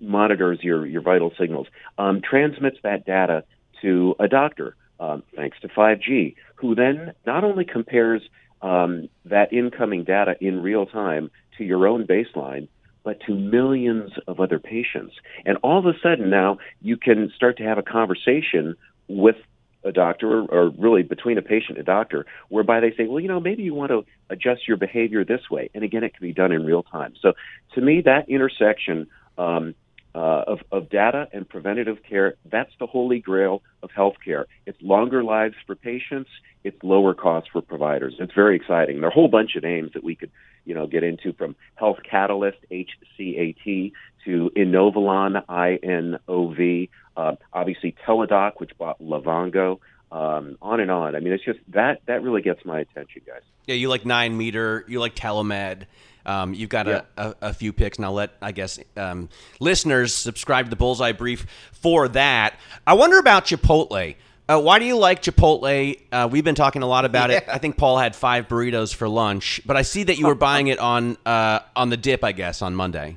monitors 0.00 0.58
your 0.62 0.86
your 0.86 1.02
vital 1.02 1.32
signals, 1.38 1.66
um, 1.98 2.20
transmits 2.20 2.78
that 2.82 3.06
data 3.06 3.44
to 3.82 4.14
a 4.18 4.28
doctor, 4.28 4.76
um, 5.00 5.22
thanks 5.34 5.58
to 5.60 5.68
5G, 5.68 6.34
who 6.56 6.74
then 6.74 7.12
not 7.26 7.44
only 7.44 7.64
compares 7.64 8.22
um, 8.62 9.08
that 9.24 9.52
incoming 9.52 10.04
data 10.04 10.36
in 10.40 10.62
real 10.62 10.86
time 10.86 11.30
to 11.58 11.64
your 11.64 11.86
own 11.86 12.06
baseline, 12.06 12.68
but 13.06 13.20
to 13.20 13.32
millions 13.32 14.10
of 14.26 14.40
other 14.40 14.58
patients. 14.58 15.14
And 15.44 15.58
all 15.62 15.78
of 15.78 15.86
a 15.86 15.96
sudden 16.02 16.28
now 16.28 16.58
you 16.82 16.96
can 16.96 17.32
start 17.36 17.56
to 17.58 17.62
have 17.62 17.78
a 17.78 17.82
conversation 17.82 18.74
with 19.06 19.36
a 19.84 19.92
doctor 19.92 20.40
or, 20.40 20.44
or 20.46 20.70
really 20.70 21.04
between 21.04 21.38
a 21.38 21.42
patient 21.42 21.78
and 21.78 21.78
a 21.78 21.84
doctor 21.84 22.26
whereby 22.48 22.80
they 22.80 22.90
say, 22.96 23.06
well, 23.06 23.20
you 23.20 23.28
know, 23.28 23.38
maybe 23.38 23.62
you 23.62 23.74
want 23.74 23.92
to 23.92 24.04
adjust 24.28 24.66
your 24.66 24.76
behavior 24.76 25.24
this 25.24 25.48
way. 25.48 25.70
And 25.72 25.84
again, 25.84 26.02
it 26.02 26.14
can 26.16 26.26
be 26.26 26.32
done 26.32 26.50
in 26.50 26.66
real 26.66 26.82
time. 26.82 27.14
So 27.22 27.34
to 27.76 27.80
me, 27.80 28.02
that 28.04 28.28
intersection 28.28 29.06
um, 29.38 29.76
uh, 30.16 30.44
of, 30.46 30.60
of 30.72 30.88
data 30.88 31.28
and 31.34 31.46
preventative 31.46 31.98
care, 32.08 32.36
that's 32.50 32.72
the 32.80 32.86
holy 32.86 33.20
grail 33.20 33.62
of 33.82 33.90
healthcare. 33.90 34.46
It's 34.64 34.80
longer 34.80 35.22
lives 35.22 35.54
for 35.66 35.74
patients. 35.74 36.30
It's 36.64 36.82
lower 36.82 37.12
costs 37.12 37.50
for 37.52 37.60
providers. 37.60 38.14
It's 38.18 38.32
very 38.32 38.56
exciting. 38.56 38.96
There 38.96 39.08
are 39.08 39.10
a 39.10 39.14
whole 39.14 39.28
bunch 39.28 39.56
of 39.56 39.62
names 39.62 39.92
that 39.92 40.02
we 40.02 40.14
could, 40.14 40.30
you 40.64 40.74
know, 40.74 40.86
get 40.86 41.04
into 41.04 41.34
from 41.34 41.54
Health 41.74 41.98
Catalyst, 42.10 42.56
HCAT, 42.70 43.92
to 44.24 44.50
Inovalon, 44.56 45.44
I-N-O-V, 45.50 46.90
uh, 47.16 47.36
obviously 47.52 47.94
Teladoc, 48.06 48.52
which 48.56 48.70
bought 48.78 48.98
Livongo, 49.00 49.80
um, 50.10 50.56
on 50.62 50.80
and 50.80 50.90
on. 50.90 51.14
I 51.14 51.20
mean, 51.20 51.34
it's 51.34 51.44
just 51.44 51.58
that 51.68 52.00
that 52.06 52.22
really 52.22 52.40
gets 52.40 52.64
my 52.64 52.80
attention, 52.80 53.22
guys. 53.26 53.42
Yeah, 53.66 53.74
you 53.74 53.88
like 53.88 54.06
nine 54.06 54.36
meter, 54.36 54.84
you 54.88 54.98
like 54.98 55.14
telemed. 55.14 55.84
Um, 56.26 56.52
you've 56.52 56.68
got 56.68 56.86
Yeah. 56.86 57.02
a, 57.16 57.28
a, 57.28 57.34
a 57.42 57.54
few 57.54 57.72
picks, 57.72 57.96
and 57.98 58.04
I'll 58.04 58.12
let 58.12 58.32
I 58.42 58.52
guess 58.52 58.78
um, 58.96 59.28
listeners 59.60 60.14
subscribe 60.14 60.66
to 60.66 60.70
the 60.70 60.76
Bullseye 60.76 61.12
Brief 61.12 61.46
for 61.72 62.08
that. 62.08 62.54
I 62.86 62.94
wonder 62.94 63.18
about 63.18 63.46
Chipotle. 63.46 64.16
Uh, 64.48 64.60
why 64.60 64.78
do 64.78 64.84
you 64.84 64.96
like 64.96 65.22
Chipotle? 65.22 65.98
Uh, 66.12 66.28
we've 66.30 66.44
been 66.44 66.54
talking 66.54 66.82
a 66.82 66.86
lot 66.86 67.04
about 67.04 67.30
it. 67.30 67.44
I 67.52 67.58
think 67.58 67.76
Paul 67.76 67.98
had 67.98 68.14
five 68.14 68.48
burritos 68.48 68.94
for 68.94 69.08
lunch, 69.08 69.60
but 69.66 69.76
I 69.76 69.82
see 69.82 70.02
that 70.04 70.18
you 70.18 70.26
were 70.26 70.34
buying 70.36 70.66
it 70.68 70.78
on 70.78 71.16
uh, 71.24 71.60
on 71.74 71.90
the 71.90 71.96
dip, 71.96 72.22
I 72.24 72.32
guess, 72.32 72.60
on 72.62 72.74
Monday. 72.74 73.16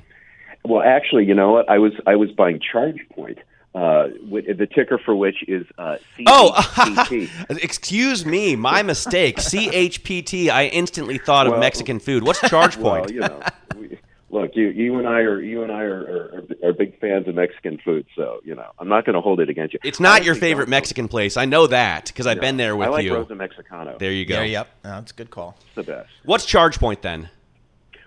Well, 0.64 0.82
actually, 0.82 1.24
you 1.26 1.34
know 1.34 1.52
what? 1.52 1.68
I 1.68 1.78
was 1.78 1.92
I 2.06 2.16
was 2.16 2.30
buying 2.32 2.60
ChargePoint, 2.60 3.38
uh, 3.74 4.08
with, 4.28 4.46
the 4.58 4.66
ticker 4.66 4.98
for 4.98 5.14
which 5.14 5.48
is 5.48 5.66
uh, 5.78 5.96
Oh, 6.26 6.52
CHPT. 6.56 7.62
excuse 7.62 8.26
me, 8.26 8.56
my 8.56 8.82
mistake. 8.82 9.36
CHPT. 9.38 10.50
I 10.50 10.66
instantly 10.66 11.18
thought 11.18 11.46
of 11.46 11.58
Mexican 11.58 12.00
food. 12.00 12.24
What's 12.24 12.40
ChargePoint? 12.40 12.82
well, 12.82 13.10
you 13.10 13.20
know, 13.20 13.40
we, 13.76 13.98
look, 14.30 14.56
you 14.56 14.68
you 14.68 14.98
and 14.98 15.06
I 15.06 15.20
are 15.20 15.40
you 15.40 15.62
and 15.62 15.70
I 15.70 15.82
are, 15.82 16.00
are, 16.00 16.44
are, 16.64 16.68
are 16.70 16.72
big 16.72 16.98
fans 16.98 17.28
of 17.28 17.36
Mexican 17.36 17.78
food, 17.84 18.06
so 18.16 18.40
you 18.44 18.56
know 18.56 18.72
I'm 18.78 18.88
not 18.88 19.04
going 19.04 19.14
to 19.14 19.20
hold 19.20 19.38
it 19.38 19.48
against 19.48 19.74
you. 19.74 19.80
It's 19.84 20.00
I 20.00 20.04
not 20.04 20.24
your 20.24 20.34
favorite 20.34 20.68
Mexican 20.68 21.06
place. 21.06 21.36
I 21.36 21.44
know 21.44 21.68
that 21.68 22.06
because 22.06 22.26
I've 22.26 22.38
no. 22.38 22.42
been 22.42 22.56
there 22.56 22.76
with 22.76 22.88
you. 22.88 22.92
I 22.92 22.96
like 22.96 23.04
you. 23.04 23.14
Rosa 23.14 23.34
Mexicano. 23.34 23.98
There 23.98 24.12
you 24.12 24.26
go. 24.26 24.40
Yeah, 24.40 24.44
yep. 24.44 24.68
No, 24.82 24.90
that's 24.90 25.12
a 25.12 25.14
good 25.14 25.30
call. 25.30 25.56
It's 25.66 25.74
the 25.76 25.92
best. 25.92 26.10
What's 26.24 26.44
ChargePoint 26.44 27.02
then? 27.02 27.30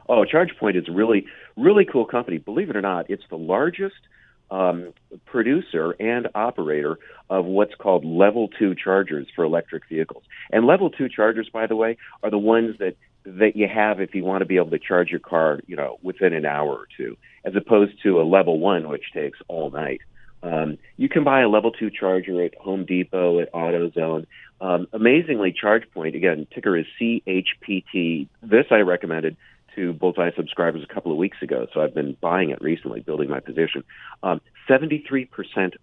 Oh, 0.09 0.25
ChargePoint 0.25 0.75
is 0.75 0.89
a 0.89 0.91
really, 0.91 1.25
really 1.55 1.85
cool 1.85 2.05
company. 2.05 2.37
Believe 2.37 2.69
it 2.69 2.75
or 2.75 2.81
not, 2.81 3.09
it's 3.09 3.23
the 3.29 3.37
largest 3.37 3.95
um, 4.53 4.93
producer 5.25 5.95
and 5.99 6.27
operator 6.35 6.99
of 7.29 7.45
what's 7.45 7.73
called 7.73 8.05
level 8.05 8.49
two 8.59 8.75
chargers 8.75 9.27
for 9.35 9.43
electric 9.43 9.89
vehicles. 9.89 10.23
And 10.51 10.65
level 10.67 10.91
two 10.91 11.09
chargers, 11.09 11.49
by 11.51 11.65
the 11.65 11.75
way, 11.75 11.97
are 12.21 12.29
the 12.29 12.37
ones 12.37 12.77
that 12.77 12.95
that 13.25 13.55
you 13.55 13.67
have 13.73 14.01
if 14.01 14.13
you 14.13 14.23
want 14.23 14.41
to 14.41 14.45
be 14.45 14.57
able 14.57 14.69
to 14.69 14.79
charge 14.79 15.09
your 15.09 15.21
car, 15.21 15.59
you 15.65 15.77
know, 15.77 15.97
within 16.03 16.33
an 16.33 16.45
hour 16.45 16.69
or 16.69 16.87
two, 16.97 17.17
as 17.45 17.55
opposed 17.55 17.93
to 18.03 18.19
a 18.19 18.23
level 18.23 18.59
one, 18.59 18.89
which 18.89 19.13
takes 19.13 19.39
all 19.47 19.71
night. 19.71 20.01
Um, 20.43 20.77
you 20.97 21.07
can 21.07 21.23
buy 21.23 21.41
a 21.41 21.47
level 21.47 21.71
two 21.71 21.89
charger 21.89 22.43
at 22.43 22.53
Home 22.55 22.85
Depot, 22.85 23.39
at 23.39 23.51
AutoZone. 23.53 24.25
Um, 24.59 24.87
amazingly, 24.91 25.53
ChargePoint 25.53 26.15
again, 26.15 26.47
ticker 26.53 26.77
is 26.77 26.85
CHPT. 27.01 28.27
This 28.41 28.65
I 28.69 28.79
recommended 28.79 29.37
to 29.75 29.93
Bullseye 29.93 30.31
subscribers 30.35 30.83
a 30.89 30.93
couple 30.93 31.11
of 31.11 31.17
weeks 31.17 31.37
ago, 31.41 31.67
so 31.73 31.81
I've 31.81 31.93
been 31.93 32.15
buying 32.21 32.49
it 32.49 32.61
recently, 32.61 32.99
building 33.01 33.29
my 33.29 33.39
position. 33.39 33.83
Um, 34.21 34.41
73% 34.69 35.27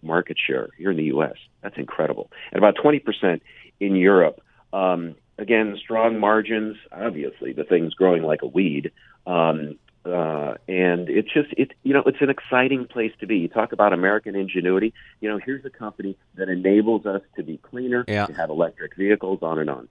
market 0.03 0.37
share 0.39 0.71
here 0.79 0.91
in 0.91 0.97
the 0.97 1.05
U.S. 1.05 1.35
That's 1.63 1.77
incredible, 1.77 2.31
and 2.53 2.59
about 2.59 2.77
20% 2.77 3.41
in 3.81 3.97
Europe. 3.97 4.41
Um, 4.73 5.17
again, 5.39 5.77
strong 5.83 6.19
margins. 6.21 6.77
Obviously, 6.93 7.53
the 7.53 7.65
thing's 7.65 7.95
growing 7.95 8.23
like 8.23 8.43
a 8.43 8.47
weed. 8.47 8.93
Um, 9.27 9.77
uh, 10.05 10.55
and 10.67 11.11
it's 11.11 11.31
just 11.31 11.49
it 11.59 11.73
you 11.83 11.93
know 11.93 12.03
it's 12.07 12.23
an 12.23 12.31
exciting 12.31 12.87
place 12.87 13.13
to 13.21 13.27
be. 13.27 13.37
You 13.37 13.49
talk 13.49 13.73
about 13.73 13.93
American 13.93 14.35
ingenuity. 14.35 14.95
You 15.21 15.29
know, 15.29 15.39
here's 15.45 15.65
a 15.67 15.71
company 15.71 16.17
that 16.37 16.49
enables 16.49 17.05
us 17.05 17.21
to 17.37 17.43
be 17.43 17.59
cleaner, 17.59 18.05
Yeah. 18.09 18.25
to 18.27 18.33
have 18.33 18.49
electric 18.49 18.97
vehicles, 18.97 19.41
on 19.43 19.59
and 19.59 19.69
on. 19.69 19.89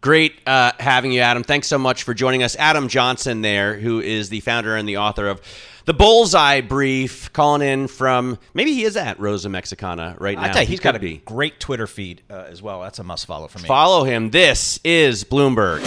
Great 0.00 0.34
uh, 0.46 0.72
having 0.78 1.10
you, 1.12 1.20
Adam. 1.20 1.42
Thanks 1.42 1.66
so 1.66 1.76
much 1.78 2.04
for 2.04 2.14
joining 2.14 2.42
us. 2.44 2.54
Adam 2.56 2.86
Johnson, 2.88 3.42
there, 3.42 3.76
who 3.76 4.00
is 4.00 4.28
the 4.28 4.40
founder 4.40 4.76
and 4.76 4.88
the 4.88 4.98
author 4.98 5.26
of 5.26 5.40
the 5.86 5.94
Bullseye 5.94 6.60
Brief, 6.60 7.32
calling 7.32 7.62
in 7.62 7.88
from 7.88 8.38
maybe 8.54 8.72
he 8.74 8.84
is 8.84 8.96
at 8.96 9.18
Rosa 9.18 9.48
Mexicano 9.48 10.18
right 10.20 10.36
now. 10.38 10.44
I 10.44 10.48
tell 10.50 10.62
you, 10.62 10.66
He 10.68 10.72
he's 10.74 10.80
got 10.80 10.92
to 10.92 10.98
be. 11.00 11.16
great 11.24 11.58
Twitter 11.58 11.86
feed 11.88 12.22
uh, 12.30 12.44
as 12.48 12.62
well. 12.62 12.82
That's 12.82 13.00
a 13.00 13.04
must 13.04 13.26
follow 13.26 13.48
for 13.48 13.58
me. 13.58 13.66
Follow 13.66 14.04
him. 14.04 14.30
This 14.30 14.78
is 14.84 15.24
Bloomberg. 15.24 15.82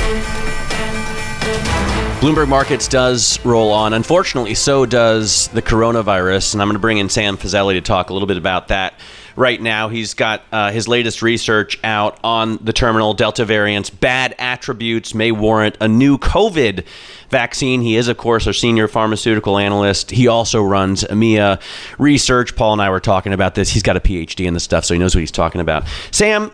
Bloomberg 2.21 2.49
Markets 2.49 2.87
does 2.87 3.43
roll 3.43 3.71
on. 3.71 3.93
Unfortunately, 3.93 4.53
so 4.53 4.85
does 4.85 5.47
the 5.47 5.61
coronavirus. 5.63 6.53
And 6.53 6.61
I'm 6.61 6.67
going 6.67 6.75
to 6.75 6.79
bring 6.79 6.99
in 6.99 7.09
Sam 7.09 7.35
Fazeli 7.35 7.73
to 7.73 7.81
talk 7.81 8.11
a 8.11 8.13
little 8.13 8.27
bit 8.27 8.37
about 8.37 8.67
that 8.67 8.93
right 9.35 9.59
now. 9.59 9.89
He's 9.89 10.13
got 10.13 10.43
uh, 10.51 10.69
his 10.71 10.87
latest 10.87 11.23
research 11.23 11.79
out 11.83 12.19
on 12.23 12.57
the 12.57 12.73
terminal 12.73 13.15
Delta 13.15 13.43
variants. 13.43 13.89
Bad 13.89 14.35
attributes 14.37 15.15
may 15.15 15.31
warrant 15.31 15.77
a 15.81 15.87
new 15.87 16.19
COVID 16.19 16.85
vaccine. 17.31 17.81
He 17.81 17.95
is, 17.95 18.07
of 18.07 18.17
course, 18.17 18.45
our 18.45 18.53
senior 18.53 18.87
pharmaceutical 18.87 19.57
analyst. 19.57 20.11
He 20.11 20.27
also 20.27 20.61
runs 20.61 21.03
EMEA 21.03 21.59
research. 21.97 22.55
Paul 22.55 22.73
and 22.73 22.83
I 22.83 22.91
were 22.91 22.99
talking 22.99 23.33
about 23.33 23.55
this. 23.55 23.71
He's 23.71 23.81
got 23.81 23.97
a 23.97 23.99
PhD 23.99 24.45
in 24.45 24.53
this 24.53 24.63
stuff, 24.63 24.85
so 24.85 24.93
he 24.93 24.99
knows 24.99 25.15
what 25.15 25.21
he's 25.21 25.31
talking 25.31 25.59
about. 25.59 25.87
Sam, 26.11 26.51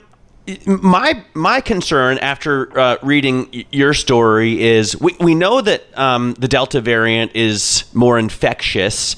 my 0.65 1.23
my 1.33 1.61
concern 1.61 2.17
after 2.19 2.77
uh, 2.79 2.97
reading 3.01 3.65
your 3.71 3.93
story 3.93 4.61
is 4.61 4.99
we, 4.99 5.15
we 5.19 5.35
know 5.35 5.61
that 5.61 5.97
um, 5.97 6.33
the 6.35 6.47
Delta 6.47 6.81
variant 6.81 7.35
is 7.35 7.85
more 7.93 8.17
infectious. 8.17 9.15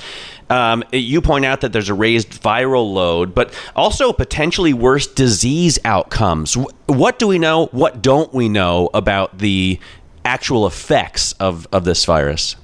Um, 0.50 0.84
you 0.92 1.22
point 1.22 1.46
out 1.46 1.62
that 1.62 1.74
there's 1.74 1.90
a 1.90 1.94
raised 1.94 2.42
viral 2.42 2.92
load, 2.92 3.36
but 3.36 3.54
also 3.76 4.12
potentially 4.12 4.74
worse 4.74 5.06
disease 5.06 5.78
outcomes. 5.86 6.58
What 6.88 7.20
do 7.20 7.28
we 7.28 7.38
know? 7.38 7.68
What 7.68 8.02
don't 8.02 8.34
we 8.34 8.50
know 8.50 8.90
about 8.96 9.38
the 9.38 9.80
actual 10.26 10.66
effects 10.66 11.34
of, 11.34 11.68
of 11.72 11.86
this 11.86 12.04
virus? 12.06 12.56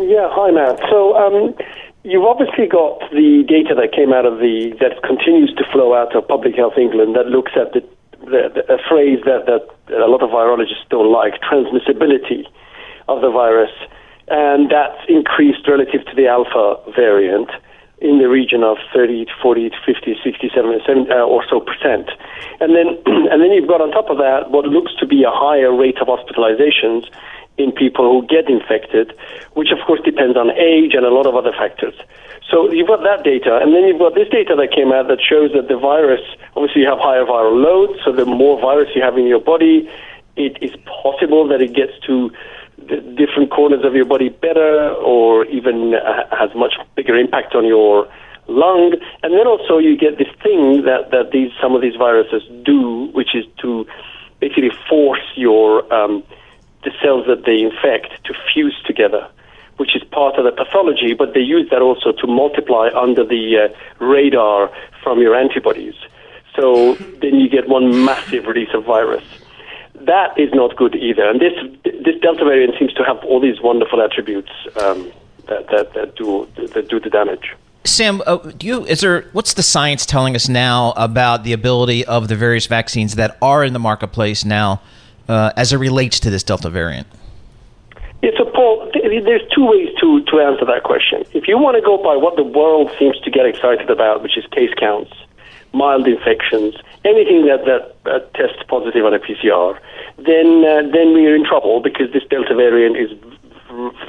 Yeah, 0.00 0.28
hi, 0.30 0.50
Matt. 0.50 0.78
So 0.88 1.14
um, 1.14 1.54
you've 2.04 2.24
obviously 2.24 2.66
got 2.66 2.98
the 3.10 3.44
data 3.46 3.74
that 3.74 3.92
came 3.94 4.12
out 4.12 4.26
of 4.26 4.38
the 4.38 4.74
that 4.80 5.02
continues 5.02 5.54
to 5.54 5.64
flow 5.72 5.94
out 5.94 6.14
of 6.14 6.26
Public 6.26 6.54
Health 6.56 6.74
England 6.76 7.14
that 7.16 7.26
looks 7.26 7.52
at 7.54 7.72
the, 7.72 7.82
the, 8.26 8.50
the 8.54 8.62
a 8.74 8.78
phrase 8.88 9.20
that, 9.24 9.46
that 9.46 9.62
a 9.94 10.08
lot 10.10 10.22
of 10.22 10.30
virologists 10.30 10.86
don't 10.90 11.12
like, 11.12 11.40
transmissibility 11.42 12.46
of 13.08 13.20
the 13.20 13.30
virus, 13.30 13.72
and 14.28 14.70
that's 14.70 14.98
increased 15.08 15.66
relative 15.68 16.04
to 16.06 16.14
the 16.14 16.26
alpha 16.26 16.78
variant 16.94 17.50
in 18.02 18.18
the 18.18 18.28
region 18.28 18.62
of 18.62 18.76
30 18.92 19.26
to 19.26 19.32
40 19.40 19.70
to 19.70 19.76
50, 19.86 20.18
60, 20.22 20.50
70, 20.54 20.82
70 20.84 21.10
uh, 21.10 21.22
or 21.22 21.46
so 21.48 21.60
percent. 21.60 22.10
And 22.60 22.74
then, 22.74 22.98
and 23.30 23.40
then 23.40 23.54
you've 23.54 23.68
got 23.70 23.80
on 23.80 23.90
top 23.90 24.10
of 24.10 24.18
that 24.18 24.50
what 24.50 24.66
looks 24.66 24.92
to 24.98 25.06
be 25.06 25.22
a 25.22 25.30
higher 25.30 25.70
rate 25.70 25.98
of 26.02 26.08
hospitalizations 26.08 27.06
in 27.58 27.70
people 27.70 28.10
who 28.10 28.26
get 28.26 28.50
infected, 28.50 29.14
which 29.54 29.70
of 29.70 29.78
course 29.86 30.00
depends 30.04 30.36
on 30.36 30.50
age 30.58 30.94
and 30.94 31.06
a 31.06 31.10
lot 31.14 31.26
of 31.26 31.36
other 31.36 31.52
factors. 31.52 31.94
So 32.50 32.70
you've 32.72 32.88
got 32.88 33.02
that 33.04 33.24
data, 33.24 33.60
and 33.62 33.72
then 33.72 33.84
you've 33.84 33.98
got 34.00 34.14
this 34.14 34.28
data 34.28 34.56
that 34.56 34.74
came 34.74 34.92
out 34.92 35.08
that 35.08 35.22
shows 35.22 35.52
that 35.54 35.68
the 35.68 35.78
virus, 35.78 36.20
obviously, 36.56 36.82
you 36.82 36.88
have 36.88 36.98
higher 36.98 37.24
viral 37.24 37.56
load, 37.56 37.96
so 38.04 38.12
the 38.12 38.26
more 38.26 38.60
virus 38.60 38.90
you 38.94 39.02
have 39.02 39.16
in 39.16 39.26
your 39.26 39.40
body, 39.40 39.88
it 40.36 40.58
is 40.60 40.72
possible 40.84 41.46
that 41.48 41.62
it 41.62 41.72
gets 41.72 41.92
to 42.06 42.30
different 42.88 43.50
corners 43.50 43.84
of 43.84 43.94
your 43.94 44.04
body 44.04 44.28
better, 44.28 44.90
or 44.94 45.44
even 45.46 45.94
uh, 45.94 46.36
has 46.36 46.50
much 46.54 46.74
bigger 46.96 47.16
impact 47.16 47.54
on 47.54 47.66
your 47.66 48.08
lung. 48.48 48.94
And 49.22 49.32
then 49.32 49.46
also 49.46 49.78
you 49.78 49.96
get 49.96 50.18
this 50.18 50.28
thing 50.42 50.82
that, 50.82 51.10
that 51.10 51.30
these 51.32 51.50
some 51.60 51.74
of 51.74 51.82
these 51.82 51.96
viruses 51.96 52.42
do, 52.64 53.06
which 53.12 53.34
is 53.34 53.44
to 53.62 53.86
basically 54.40 54.70
force 54.88 55.24
your 55.36 55.92
um, 55.92 56.22
the 56.84 56.90
cells 57.02 57.26
that 57.26 57.44
they 57.44 57.62
infect 57.62 58.24
to 58.24 58.34
fuse 58.52 58.76
together 58.86 59.28
which 59.76 59.96
is 59.96 60.04
part 60.10 60.36
of 60.36 60.44
the 60.44 60.52
pathology, 60.52 61.14
but 61.14 61.34
they 61.34 61.40
use 61.40 61.68
that 61.70 61.80
also 61.80 62.12
to 62.12 62.26
multiply 62.26 62.88
under 62.94 63.24
the 63.24 63.56
uh, 63.58 64.04
radar 64.04 64.70
from 65.02 65.20
your 65.20 65.34
antibodies. 65.34 65.94
So 66.54 66.94
then 66.94 67.40
you 67.40 67.48
get 67.48 67.68
one 67.68 68.04
massive 68.04 68.46
release 68.46 68.68
of 68.74 68.84
virus. 68.84 69.24
That 70.06 70.38
is 70.38 70.52
not 70.52 70.76
good 70.76 70.94
either. 70.94 71.28
And 71.28 71.40
this 71.40 71.52
this 71.84 72.20
Delta 72.20 72.44
variant 72.44 72.74
seems 72.78 72.92
to 72.94 73.04
have 73.04 73.18
all 73.24 73.40
these 73.40 73.60
wonderful 73.60 74.02
attributes 74.02 74.50
um, 74.80 75.10
that, 75.46 75.68
that, 75.68 75.94
that 75.94 76.16
do 76.16 76.48
that 76.56 76.88
do 76.88 77.00
the 77.00 77.10
damage. 77.10 77.54
Sam, 77.84 78.22
uh, 78.26 78.36
do 78.36 78.66
you 78.66 78.84
is 78.86 79.00
there 79.00 79.22
what's 79.32 79.54
the 79.54 79.62
science 79.62 80.06
telling 80.06 80.34
us 80.36 80.48
now 80.48 80.92
about 80.96 81.44
the 81.44 81.52
ability 81.52 82.04
of 82.04 82.28
the 82.28 82.36
various 82.36 82.66
vaccines 82.66 83.16
that 83.16 83.36
are 83.42 83.64
in 83.64 83.72
the 83.72 83.78
marketplace 83.78 84.44
now 84.44 84.80
uh, 85.28 85.52
as 85.56 85.72
it 85.72 85.78
relates 85.78 86.20
to 86.20 86.30
this 86.30 86.42
Delta 86.42 86.70
variant? 86.70 87.06
Yeah, 88.22 88.30
so 88.38 88.44
Paul, 88.44 88.88
there's 88.94 89.42
two 89.52 89.66
ways 89.66 89.88
to, 90.00 90.22
to 90.22 90.40
answer 90.40 90.64
that 90.64 90.84
question. 90.84 91.24
If 91.32 91.48
you 91.48 91.58
want 91.58 91.74
to 91.76 91.82
go 91.82 91.98
by 91.98 92.16
what 92.16 92.36
the 92.36 92.44
world 92.44 92.92
seems 92.96 93.18
to 93.20 93.30
get 93.32 93.46
excited 93.46 93.90
about, 93.90 94.22
which 94.22 94.38
is 94.38 94.46
case 94.52 94.70
counts, 94.78 95.12
mild 95.72 96.06
infections, 96.06 96.76
anything 97.04 97.46
that, 97.46 97.64
that 97.64 97.94
uh, 98.10 98.20
tests 98.34 98.62
positive 98.68 99.04
on 99.04 99.14
a 99.14 99.18
PCR, 99.18 99.78
then 100.18 100.64
uh, 100.64 100.82
then 100.92 101.14
we're 101.14 101.34
in 101.34 101.44
trouble 101.44 101.80
because 101.80 102.12
this 102.12 102.22
Delta 102.30 102.54
variant 102.54 102.96
is 102.96 103.10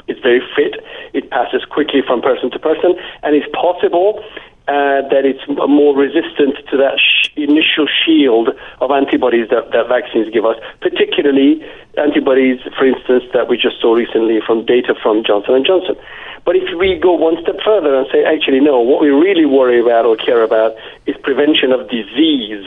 is 0.08 0.18
very 0.22 0.40
fit. 0.54 0.84
It 1.12 1.30
passes 1.30 1.64
quickly 1.64 2.02
from 2.06 2.20
person 2.20 2.50
to 2.50 2.58
person, 2.58 2.94
and 3.22 3.34
it's 3.34 3.48
possible 3.54 4.22
uh, 4.66 5.04
that 5.12 5.28
it's 5.28 5.44
more 5.48 5.94
resistant 5.94 6.56
to 6.70 6.76
that 6.78 6.96
sh- 6.96 7.28
initial 7.36 7.84
shield 7.84 8.48
of 8.80 8.90
antibodies 8.90 9.48
that, 9.50 9.70
that 9.72 9.88
vaccines 9.88 10.32
give 10.32 10.46
us, 10.46 10.56
particularly 10.80 11.60
antibodies, 11.98 12.60
for 12.72 12.88
instance, 12.88 13.24
that 13.34 13.48
we 13.48 13.58
just 13.58 13.78
saw 13.80 13.92
recently 13.92 14.40
from 14.40 14.64
data 14.64 14.94
from 15.02 15.22
Johnson 15.22 15.54
and 15.54 15.66
Johnson. 15.66 15.96
But 16.44 16.56
if 16.56 16.64
we 16.78 16.96
go 16.96 17.12
one 17.12 17.36
step 17.42 17.56
further 17.64 17.94
and 17.94 18.06
say, 18.10 18.24
actually, 18.24 18.60
no, 18.60 18.80
what 18.80 19.00
we 19.00 19.08
really 19.08 19.44
worry 19.44 19.80
about 19.80 20.06
or 20.06 20.16
care 20.16 20.42
about 20.42 20.72
is 21.04 21.14
prevention 21.22 21.72
of 21.72 21.88
disease, 21.90 22.64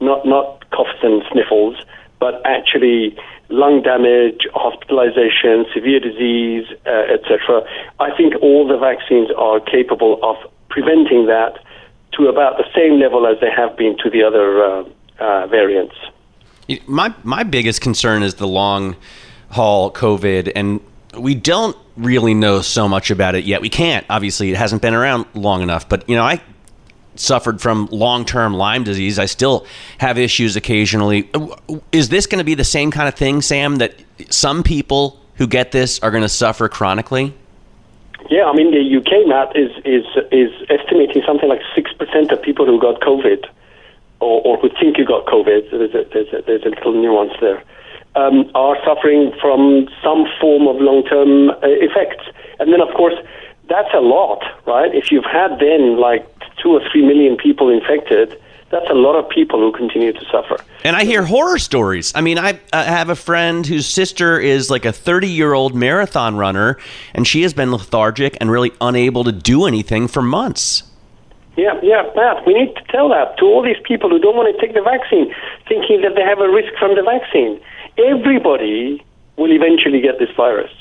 not 0.00 0.24
not 0.24 0.64
coughs 0.70 0.96
and 1.02 1.22
sniffles, 1.30 1.76
but 2.20 2.40
actually 2.44 3.16
lung 3.48 3.82
damage, 3.82 4.48
hospitalization, 4.54 5.66
severe 5.72 6.00
disease, 6.00 6.64
uh, 6.86 7.12
etc. 7.12 7.62
I 8.00 8.16
think 8.16 8.34
all 8.40 8.66
the 8.66 8.78
vaccines 8.78 9.28
are 9.36 9.60
capable 9.60 10.18
of 10.22 10.36
preventing 10.74 11.26
that 11.26 11.60
to 12.14 12.26
about 12.26 12.56
the 12.58 12.64
same 12.74 12.98
level 12.98 13.26
as 13.28 13.38
they 13.40 13.50
have 13.50 13.76
been 13.76 13.96
to 13.98 14.10
the 14.10 14.24
other 14.24 14.64
uh, 14.64 14.84
uh, 15.20 15.46
variants. 15.46 15.94
My 16.86 17.14
my 17.22 17.44
biggest 17.44 17.80
concern 17.80 18.22
is 18.24 18.34
the 18.34 18.48
long 18.48 18.96
haul 19.50 19.92
COVID, 19.92 20.50
and 20.56 20.80
we 21.16 21.36
don't 21.36 21.76
really 21.96 22.34
know 22.34 22.60
so 22.60 22.88
much 22.88 23.10
about 23.12 23.36
it 23.36 23.44
yet. 23.44 23.60
We 23.60 23.68
can't. 23.68 24.04
Obviously, 24.10 24.50
it 24.50 24.56
hasn't 24.56 24.82
been 24.82 24.94
around 24.94 25.26
long 25.34 25.62
enough. 25.62 25.88
But 25.88 26.08
you 26.08 26.16
know, 26.16 26.24
I 26.24 26.42
suffered 27.14 27.60
from 27.60 27.86
long-term 27.92 28.54
Lyme 28.54 28.82
disease. 28.82 29.20
I 29.20 29.26
still 29.26 29.66
have 29.98 30.18
issues 30.18 30.56
occasionally. 30.56 31.30
Is 31.92 32.08
this 32.08 32.26
going 32.26 32.40
to 32.40 32.44
be 32.44 32.54
the 32.54 32.64
same 32.64 32.90
kind 32.90 33.06
of 33.06 33.14
thing, 33.14 33.42
Sam? 33.42 33.76
That 33.76 33.94
some 34.30 34.64
people 34.64 35.20
who 35.36 35.46
get 35.46 35.70
this 35.70 36.00
are 36.00 36.10
going 36.10 36.24
to 36.24 36.28
suffer 36.28 36.68
chronically? 36.68 37.32
Yeah, 38.30 38.44
I 38.44 38.54
mean 38.54 38.70
the 38.70 38.80
UK 38.80 39.28
Matt 39.28 39.56
is 39.56 39.70
is 39.84 40.04
is 40.32 40.50
estimating 40.70 41.22
something 41.26 41.48
like 41.48 41.60
six 41.74 41.92
percent 41.92 42.32
of 42.32 42.40
people 42.40 42.64
who 42.64 42.80
got 42.80 43.00
COVID, 43.00 43.44
or, 44.20 44.40
or 44.44 44.58
who 44.58 44.70
think 44.80 44.96
you 44.96 45.04
got 45.04 45.26
COVID. 45.26 45.70
There's 45.70 45.94
a, 45.94 46.04
there's 46.12 46.32
a, 46.32 46.42
there's 46.46 46.62
a 46.64 46.70
little 46.70 46.94
nuance 46.94 47.32
there. 47.40 47.62
Um, 48.16 48.50
are 48.54 48.76
suffering 48.84 49.32
from 49.40 49.88
some 50.02 50.24
form 50.40 50.68
of 50.68 50.76
long-term 50.80 51.50
uh, 51.50 51.56
effects, 51.62 52.24
and 52.60 52.72
then 52.72 52.80
of 52.80 52.94
course 52.94 53.14
that's 53.68 53.92
a 53.92 54.00
lot, 54.00 54.42
right? 54.66 54.94
If 54.94 55.10
you've 55.10 55.24
had 55.24 55.58
then 55.58 56.00
like 56.00 56.24
two 56.62 56.70
or 56.70 56.80
three 56.90 57.04
million 57.04 57.36
people 57.36 57.68
infected, 57.68 58.40
that's 58.74 58.90
a 58.90 58.94
lot 58.94 59.14
of 59.16 59.28
people 59.28 59.60
who 59.60 59.70
continue 59.70 60.12
to 60.12 60.24
suffer. 60.32 60.56
And 60.82 60.96
I 60.96 61.04
hear 61.04 61.22
horror 61.22 61.58
stories. 61.58 62.12
I 62.14 62.20
mean, 62.20 62.38
I, 62.38 62.58
I 62.72 62.82
have 62.82 63.08
a 63.08 63.14
friend 63.14 63.64
whose 63.64 63.86
sister 63.86 64.40
is 64.40 64.68
like 64.68 64.84
a 64.84 64.92
30 64.92 65.28
year 65.28 65.54
old 65.54 65.74
marathon 65.74 66.36
runner, 66.36 66.76
and 67.14 67.26
she 67.26 67.42
has 67.42 67.54
been 67.54 67.70
lethargic 67.70 68.36
and 68.40 68.50
really 68.50 68.72
unable 68.80 69.22
to 69.24 69.32
do 69.32 69.66
anything 69.66 70.08
for 70.08 70.22
months. 70.22 70.82
Yeah, 71.56 71.78
yeah, 71.84 72.02
Pat, 72.16 72.44
we 72.46 72.54
need 72.54 72.74
to 72.74 72.82
tell 72.90 73.08
that 73.10 73.38
to 73.38 73.44
all 73.44 73.62
these 73.62 73.78
people 73.86 74.10
who 74.10 74.18
don't 74.18 74.34
want 74.34 74.50
to 74.50 74.58
take 74.60 74.74
the 74.74 74.82
vaccine, 74.82 75.32
thinking 75.68 76.02
that 76.02 76.16
they 76.16 76.22
have 76.22 76.40
a 76.40 76.50
risk 76.50 76.74
from 76.80 76.96
the 76.96 77.02
vaccine. 77.02 77.60
Everybody 77.96 78.98
will 79.36 79.52
eventually 79.52 80.00
get 80.00 80.18
this 80.18 80.34
virus. 80.34 80.72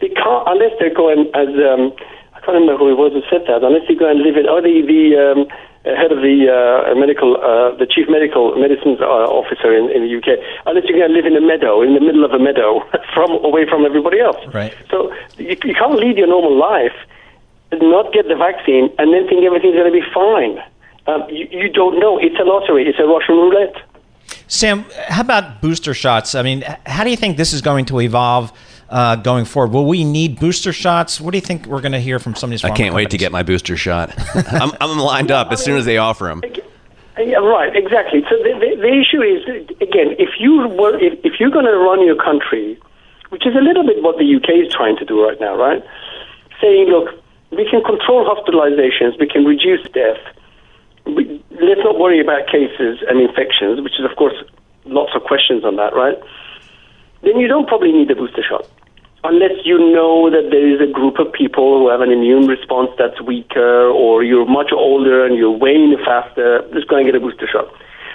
They 0.00 0.08
can't, 0.08 0.42
unless 0.50 0.74
they're 0.80 0.92
going 0.92 1.30
as, 1.30 1.46
um, 1.62 1.94
I 2.34 2.42
can't 2.42 2.58
remember 2.58 2.76
who 2.76 2.90
it 2.90 2.98
was 2.98 3.14
who 3.14 3.22
said 3.30 3.46
that, 3.46 3.62
unless 3.62 3.86
they 3.86 3.94
go 3.94 4.10
and 4.10 4.18
live 4.18 4.34
in, 4.36 4.50
oh, 4.50 4.58
the, 4.60 4.82
the, 4.82 5.14
um, 5.14 5.46
head 5.94 6.10
of 6.10 6.18
the 6.18 6.50
uh, 6.50 6.94
medical, 6.98 7.36
uh, 7.38 7.76
the 7.78 7.86
chief 7.86 8.08
medical 8.08 8.56
medicine 8.58 8.98
uh, 8.98 9.30
officer 9.30 9.70
in, 9.70 9.86
in 9.94 10.02
the 10.02 10.10
UK, 10.10 10.38
unless 10.66 10.84
you're 10.88 10.98
going 10.98 11.10
to 11.10 11.14
live 11.14 11.26
in 11.26 11.36
a 11.36 11.44
meadow, 11.44 11.82
in 11.82 11.94
the 11.94 12.00
middle 12.00 12.24
of 12.24 12.32
a 12.32 12.38
meadow, 12.38 12.82
from 13.14 13.30
away 13.44 13.68
from 13.68 13.86
everybody 13.86 14.18
else. 14.18 14.38
Right. 14.52 14.74
So 14.90 15.14
you, 15.38 15.54
you 15.62 15.74
can't 15.74 15.94
lead 15.94 16.18
your 16.18 16.26
normal 16.26 16.58
life, 16.58 16.96
not 17.70 18.12
get 18.12 18.26
the 18.26 18.34
vaccine, 18.34 18.90
and 18.98 19.14
then 19.14 19.28
think 19.28 19.44
everything's 19.44 19.76
going 19.78 19.92
to 19.92 19.94
be 19.94 20.06
fine. 20.10 20.58
Um, 21.06 21.28
you, 21.30 21.46
you 21.50 21.68
don't 21.68 22.00
know. 22.00 22.18
It's 22.18 22.38
a 22.40 22.44
lottery. 22.44 22.88
It's 22.88 22.98
a 22.98 23.06
Russian 23.06 23.36
roulette. 23.36 23.76
Sam, 24.48 24.84
how 25.08 25.22
about 25.22 25.60
booster 25.60 25.94
shots? 25.94 26.34
I 26.34 26.42
mean, 26.42 26.62
how 26.86 27.04
do 27.04 27.10
you 27.10 27.16
think 27.16 27.36
this 27.36 27.52
is 27.52 27.62
going 27.62 27.84
to 27.86 28.00
evolve? 28.00 28.52
Uh, 28.88 29.16
going 29.16 29.44
forward? 29.44 29.72
Will 29.72 29.86
we 29.86 30.04
need 30.04 30.38
booster 30.38 30.72
shots? 30.72 31.20
What 31.20 31.32
do 31.32 31.38
you 31.38 31.42
think 31.42 31.66
we're 31.66 31.80
going 31.80 31.92
to 31.92 32.00
hear 32.00 32.18
from 32.18 32.34
some 32.34 32.48
of 32.48 32.52
these? 32.52 32.64
I 32.64 32.68
can't 32.68 32.78
companies? 32.78 32.94
wait 32.94 33.10
to 33.10 33.18
get 33.18 33.32
my 33.32 33.42
booster 33.42 33.76
shot. 33.76 34.14
I'm, 34.34 34.72
I'm 34.80 34.98
lined 34.98 35.30
up 35.30 35.52
as 35.52 35.64
soon 35.64 35.76
as 35.76 35.84
they 35.84 35.98
offer 35.98 36.26
them. 36.26 36.42
Yeah, 37.18 37.38
right, 37.38 37.74
exactly. 37.74 38.22
So 38.28 38.36
the, 38.36 38.52
the, 38.60 38.76
the 38.76 38.92
issue 38.92 39.22
is 39.22 39.42
again, 39.80 40.14
if 40.18 40.38
you 40.38 40.68
were, 40.68 40.98
if, 41.00 41.18
if 41.24 41.40
you're 41.40 41.50
going 41.50 41.64
to 41.64 41.76
run 41.76 42.04
your 42.04 42.16
country, 42.16 42.78
which 43.30 43.46
is 43.46 43.54
a 43.56 43.60
little 43.60 43.84
bit 43.84 44.02
what 44.02 44.18
the 44.18 44.36
UK 44.36 44.66
is 44.66 44.72
trying 44.72 44.96
to 44.98 45.04
do 45.04 45.24
right 45.24 45.40
now, 45.40 45.56
right? 45.56 45.82
Saying, 46.60 46.88
look, 46.88 47.08
we 47.50 47.68
can 47.68 47.82
control 47.82 48.28
hospitalizations, 48.28 49.18
we 49.18 49.26
can 49.26 49.44
reduce 49.44 49.82
death. 49.90 50.20
We, 51.06 51.42
let's 51.52 51.80
not 51.84 51.98
worry 51.98 52.20
about 52.20 52.46
cases 52.48 52.98
and 53.08 53.20
infections, 53.20 53.80
which 53.80 53.94
is, 53.98 54.04
of 54.04 54.16
course, 54.16 54.34
lots 54.84 55.12
of 55.14 55.22
questions 55.22 55.64
on 55.64 55.76
that, 55.76 55.94
right? 55.94 56.18
Then 57.22 57.40
you 57.40 57.48
don't 57.48 57.66
probably 57.66 57.92
need 57.92 58.10
a 58.10 58.14
booster 58.14 58.42
shot 58.42 58.68
unless 59.26 59.58
you 59.64 59.78
know 59.78 60.30
that 60.30 60.50
there 60.50 60.66
is 60.66 60.80
a 60.80 60.90
group 60.90 61.18
of 61.18 61.32
people 61.32 61.80
who 61.80 61.90
have 61.90 62.00
an 62.00 62.10
immune 62.10 62.46
response 62.46 62.90
that's 62.98 63.20
weaker 63.20 63.90
or 63.90 64.22
you're 64.22 64.46
much 64.46 64.70
older 64.72 65.26
and 65.26 65.36
you're 65.36 65.50
weighing 65.50 65.96
faster, 66.04 66.62
just 66.72 66.86
go 66.88 66.96
and 66.96 67.06
get 67.06 67.14
a 67.14 67.20
booster 67.20 67.46
shot. 67.50 67.66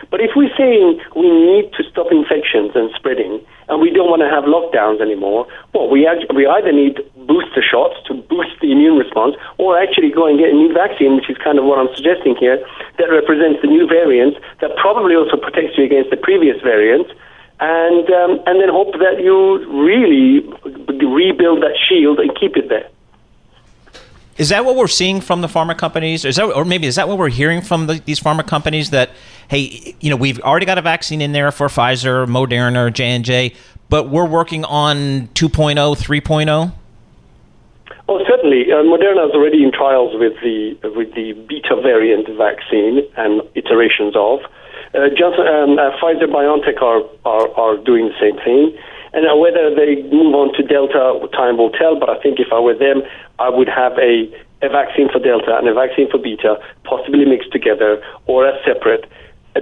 But 0.10 0.20
if 0.20 0.32
we're 0.36 0.52
saying 0.58 1.00
we 1.16 1.30
need 1.30 1.72
to 1.80 1.84
stop 1.88 2.12
infections 2.12 2.72
and 2.76 2.92
spreading 2.96 3.40
and 3.70 3.80
we 3.80 3.92
don't 3.92 4.12
want 4.12 4.24
to 4.24 4.32
have 4.32 4.44
lockdowns 4.44 5.00
anymore, 5.00 5.48
well, 5.72 5.88
we, 5.88 6.04
we 6.36 6.48
either 6.48 6.72
need 6.72 7.00
booster 7.28 7.64
shots 7.64 7.96
to 8.08 8.16
boost 8.28 8.60
the 8.60 8.72
immune 8.72 8.98
response 8.98 9.36
or 9.60 9.80
actually 9.80 10.12
go 10.12 10.28
and 10.28 10.40
get 10.40 10.50
a 10.50 10.58
new 10.58 10.74
vaccine, 10.74 11.16
which 11.16 11.30
is 11.30 11.38
kind 11.38 11.60
of 11.60 11.64
what 11.64 11.80
I'm 11.80 11.94
suggesting 11.96 12.36
here, 12.36 12.60
that 13.00 13.08
represents 13.08 13.62
the 13.62 13.72
new 13.72 13.88
variants 13.88 14.40
that 14.60 14.76
probably 14.76 15.16
also 15.16 15.38
protects 15.38 15.78
you 15.78 15.86
against 15.86 16.10
the 16.10 16.18
previous 16.18 16.60
variants 16.60 17.12
and 17.62 18.10
um, 18.10 18.44
and 18.48 18.60
then 18.60 18.70
hope 18.70 18.94
that 18.94 19.22
you 19.22 19.60
really 19.84 20.42
rebuild 21.06 21.62
that 21.62 21.78
shield 21.88 22.20
and 22.20 22.36
keep 22.38 22.58
it 22.58 22.68
there. 22.70 22.90
Is 24.38 24.50
that 24.50 24.66
what 24.66 24.76
we're 24.76 24.88
seeing 24.88 25.22
from 25.22 25.42
the 25.42 25.48
pharma 25.48 25.78
companies? 25.78 26.26
Is 26.26 26.38
that, 26.38 26.46
or 26.46 26.66
maybe 26.66 26.88
is 26.88 26.96
that 26.96 27.08
what 27.08 27.20
we're 27.20 27.30
hearing 27.30 27.62
from 27.62 27.86
the, 27.86 28.02
these 28.06 28.20
pharma 28.20 28.48
companies 28.48 28.90
that, 28.90 29.12
hey, 29.50 29.96
you 30.00 30.10
know, 30.10 30.16
we've 30.16 30.40
already 30.40 30.66
got 30.66 30.80
a 30.80 30.82
vaccine 30.82 31.22
in 31.22 31.32
there 31.32 31.52
for 31.52 31.68
Pfizer, 31.68 32.26
Moderna, 32.26 32.88
or 32.88 32.90
J 32.90 33.10
and 33.10 33.24
J, 33.24 33.54
but 33.90 34.10
we're 34.10 34.26
working 34.26 34.66
on 34.66 35.28
2.0, 35.36 35.76
3.0. 35.96 36.74
Well, 38.08 38.26
certainly, 38.28 38.72
uh, 38.72 38.78
Moderna 38.78 39.30
is 39.30 39.36
already 39.36 39.64
in 39.64 39.72
trials 39.72 40.18
with 40.18 40.34
the 40.42 40.78
with 40.96 41.14
the 41.14 41.34
beta 41.48 41.76
variant 41.76 42.28
vaccine 42.36 43.08
and 43.18 43.44
iterations 43.54 44.16
of. 44.16 44.40
Uh, 44.94 45.08
Johnson, 45.16 45.48
um, 45.48 45.80
uh, 45.80 45.96
Pfizer 45.98 46.28
BioNTech 46.28 46.82
are, 46.82 47.04
are, 47.26 47.48
are 47.56 47.78
doing 47.78 48.12
the 48.12 48.18
same 48.20 48.36
thing. 48.44 48.76
And 49.14 49.28
whether 49.40 49.74
they 49.76 50.04
move 50.08 50.34
on 50.36 50.54
to 50.56 50.64
Delta, 50.64 51.20
time 51.36 51.58
will 51.58 51.72
tell. 51.72 52.00
But 52.00 52.10
I 52.10 52.20
think 52.22 52.40
if 52.40 52.52
I 52.52 52.60
were 52.60 52.76
them, 52.76 53.04
I 53.40 53.50
would 53.50 53.68
have 53.68 53.94
a 54.00 54.32
a 54.62 54.70
vaccine 54.70 55.10
for 55.10 55.20
Delta 55.20 55.58
and 55.58 55.68
a 55.68 55.74
vaccine 55.74 56.10
for 56.10 56.20
Beta, 56.20 56.56
possibly 56.84 57.26
mixed 57.26 57.52
together 57.52 58.02
or 58.28 58.46
as 58.48 58.54
separate, 58.64 59.10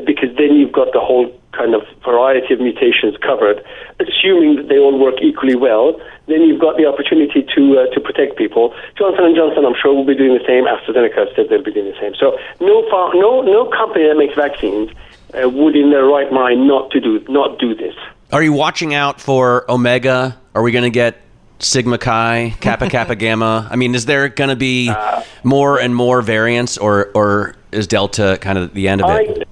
because 0.06 0.30
then 0.36 0.60
you've 0.60 0.74
got 0.74 0.92
the 0.92 1.00
whole 1.00 1.32
kind 1.54 1.74
of 1.74 1.82
variety 2.04 2.54
of 2.54 2.60
mutations 2.60 3.16
covered. 3.24 3.64
Assuming 4.00 4.58
that 4.58 4.68
they 4.68 4.78
all 4.78 5.00
work 5.00 5.16
equally 5.22 5.56
well, 5.56 6.00
then 6.28 6.42
you've 6.42 6.60
got 6.60 6.78
the 6.78 6.86
opportunity 6.86 7.48
to 7.56 7.80
uh, 7.80 7.88
to 7.96 8.00
protect 8.00 8.38
people. 8.38 8.76
Johnson 8.98 9.26
and 9.26 9.36
Johnson, 9.36 9.66
I'm 9.66 9.76
sure, 9.82 9.96
will 9.96 10.06
be 10.06 10.16
doing 10.16 10.38
the 10.38 10.46
same. 10.46 10.68
AstraZeneca 10.68 11.34
said 11.36 11.48
they'll 11.50 11.64
be 11.64 11.72
doing 11.72 11.90
the 11.90 12.00
same. 12.00 12.14
So 12.20 12.38
no 12.60 12.84
no 13.16 13.42
no 13.42 13.66
company 13.72 14.06
that 14.08 14.18
makes 14.18 14.36
vaccines 14.36 14.92
uh, 15.34 15.50
would, 15.50 15.76
in 15.76 15.92
their 15.92 16.06
right 16.06 16.32
mind, 16.32 16.68
not 16.68 16.92
to 16.92 17.00
do 17.00 17.24
not 17.30 17.60
do 17.60 17.76
this. 17.76 17.96
Are 18.32 18.44
you 18.44 18.54
watching 18.54 18.94
out 18.94 19.20
for 19.20 19.70
Omega? 19.70 20.38
Are 20.54 20.62
we 20.62 20.72
going 20.72 20.84
to 20.84 20.90
get 20.90 21.22
Sigma 21.60 21.98
Chi, 21.98 22.56
Kappa 22.62 22.90
Kappa 22.96 23.16
Gamma? 23.16 23.68
I 23.70 23.76
mean, 23.76 23.96
is 23.96 24.06
there 24.06 24.30
going 24.30 24.50
to 24.50 24.56
be 24.56 24.90
uh, 24.90 25.24
more 25.44 25.80
and 25.80 25.96
more 25.96 26.22
variants, 26.22 26.78
or 26.78 27.12
or 27.14 27.56
is 27.72 27.88
Delta 27.88 28.38
kind 28.42 28.58
of 28.58 28.74
the 28.74 28.88
end 28.88 29.02
of 29.02 29.10
it? 29.10 29.48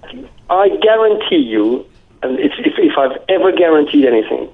I 0.50 0.70
guarantee 0.82 1.44
you, 1.44 1.86
and 2.24 2.40
if, 2.40 2.54
if 2.58 2.98
I've 2.98 3.22
ever 3.30 3.52
guaranteed 3.52 4.06
anything, 4.06 4.50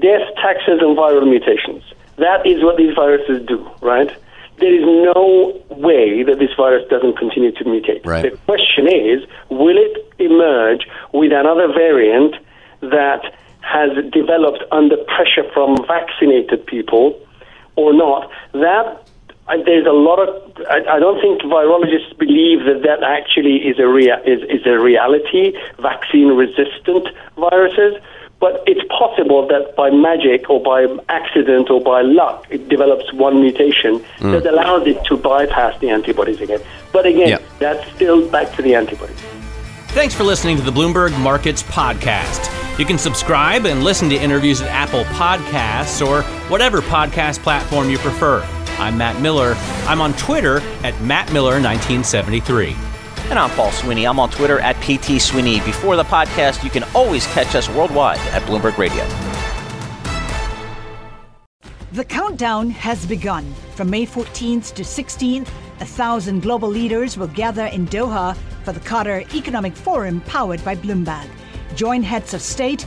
death, 0.00 0.22
taxes, 0.36 0.80
and 0.80 0.96
viral 0.96 1.28
mutations. 1.28 1.82
That 2.16 2.46
is 2.46 2.62
what 2.62 2.76
these 2.76 2.94
viruses 2.94 3.44
do, 3.46 3.68
right? 3.80 4.10
There 4.58 4.72
is 4.72 4.84
no 4.84 5.60
way 5.70 6.22
that 6.22 6.38
this 6.38 6.50
virus 6.56 6.88
doesn't 6.88 7.18
continue 7.18 7.52
to 7.52 7.64
mutate. 7.64 8.06
Right. 8.06 8.30
The 8.30 8.36
question 8.46 8.86
is, 8.86 9.26
will 9.50 9.76
it 9.76 10.14
emerge 10.18 10.86
with 11.12 11.32
another 11.32 11.68
variant 11.68 12.36
that 12.80 13.34
has 13.60 13.90
developed 14.12 14.62
under 14.70 14.96
pressure 14.96 15.50
from 15.52 15.84
vaccinated 15.86 16.66
people 16.66 17.18
or 17.76 17.92
not? 17.92 18.30
That 18.52 19.04
uh, 19.48 19.56
there's 19.64 19.86
a 19.86 19.92
lot 19.92 20.20
of. 20.20 20.28
I, 20.70 20.96
I, 20.96 20.98
don't 20.98 21.20
think 21.20 21.42
virologists 21.42 22.16
believe 22.16 22.64
that 22.64 22.80
that 22.84 23.02
actually 23.02 23.56
is 23.56 23.78
a 23.78 23.86
rea- 23.86 24.22
is, 24.24 24.40
is 24.48 24.66
a 24.66 24.78
reality. 24.78 25.52
Vaccine 25.80 26.28
resistant 26.28 27.08
viruses, 27.36 28.00
but 28.44 28.62
it's 28.66 28.86
possible 28.90 29.48
that 29.48 29.74
by 29.74 29.88
magic 29.88 30.50
or 30.50 30.62
by 30.62 30.86
accident 31.08 31.70
or 31.70 31.80
by 31.80 32.02
luck, 32.02 32.46
it 32.50 32.68
develops 32.68 33.10
one 33.14 33.40
mutation 33.40 34.00
mm. 34.18 34.32
that 34.32 34.44
allows 34.44 34.86
it 34.86 35.02
to 35.06 35.16
bypass 35.16 35.80
the 35.80 35.88
antibodies 35.88 36.42
again. 36.42 36.60
But 36.92 37.06
again, 37.06 37.28
yep. 37.28 37.42
that's 37.58 37.90
still 37.94 38.28
back 38.28 38.54
to 38.56 38.62
the 38.62 38.74
antibodies. 38.74 39.18
Thanks 39.96 40.14
for 40.14 40.24
listening 40.24 40.58
to 40.58 40.62
the 40.62 40.70
Bloomberg 40.70 41.18
Markets 41.22 41.62
Podcast. 41.62 42.50
You 42.78 42.84
can 42.84 42.98
subscribe 42.98 43.64
and 43.64 43.82
listen 43.82 44.10
to 44.10 44.16
interviews 44.16 44.60
at 44.60 44.68
Apple 44.68 45.04
Podcasts 45.04 46.06
or 46.06 46.20
whatever 46.50 46.82
podcast 46.82 47.38
platform 47.38 47.88
you 47.88 47.96
prefer. 47.96 48.42
I'm 48.78 48.98
Matt 48.98 49.22
Miller. 49.22 49.54
I'm 49.86 50.02
on 50.02 50.12
Twitter 50.18 50.58
at 50.82 50.92
MattMiller1973. 50.96 52.93
And 53.30 53.38
I'm 53.38 53.50
Paul 53.50 53.72
Sweeney. 53.72 54.06
I'm 54.06 54.20
on 54.20 54.30
Twitter 54.30 54.60
at 54.60 54.76
PT 54.82 55.20
Sweeney. 55.20 55.60
Before 55.60 55.96
the 55.96 56.04
podcast, 56.04 56.62
you 56.62 56.70
can 56.70 56.84
always 56.94 57.26
catch 57.28 57.54
us 57.54 57.68
worldwide 57.70 58.18
at 58.32 58.42
Bloomberg 58.42 58.76
Radio. 58.76 59.04
The 61.92 62.04
countdown 62.04 62.70
has 62.70 63.06
begun. 63.06 63.54
From 63.76 63.88
May 63.88 64.04
14th 64.04 64.74
to 64.74 64.82
16th, 64.82 65.48
a 65.80 65.86
thousand 65.86 66.42
global 66.42 66.68
leaders 66.68 67.16
will 67.16 67.28
gather 67.28 67.66
in 67.66 67.86
Doha 67.86 68.36
for 68.62 68.72
the 68.72 68.80
Qatar 68.80 69.32
Economic 69.34 69.74
Forum 69.74 70.20
powered 70.22 70.64
by 70.64 70.76
Bloomberg. 70.76 71.28
Join 71.74 72.02
heads 72.02 72.34
of 72.34 72.42
state, 72.42 72.86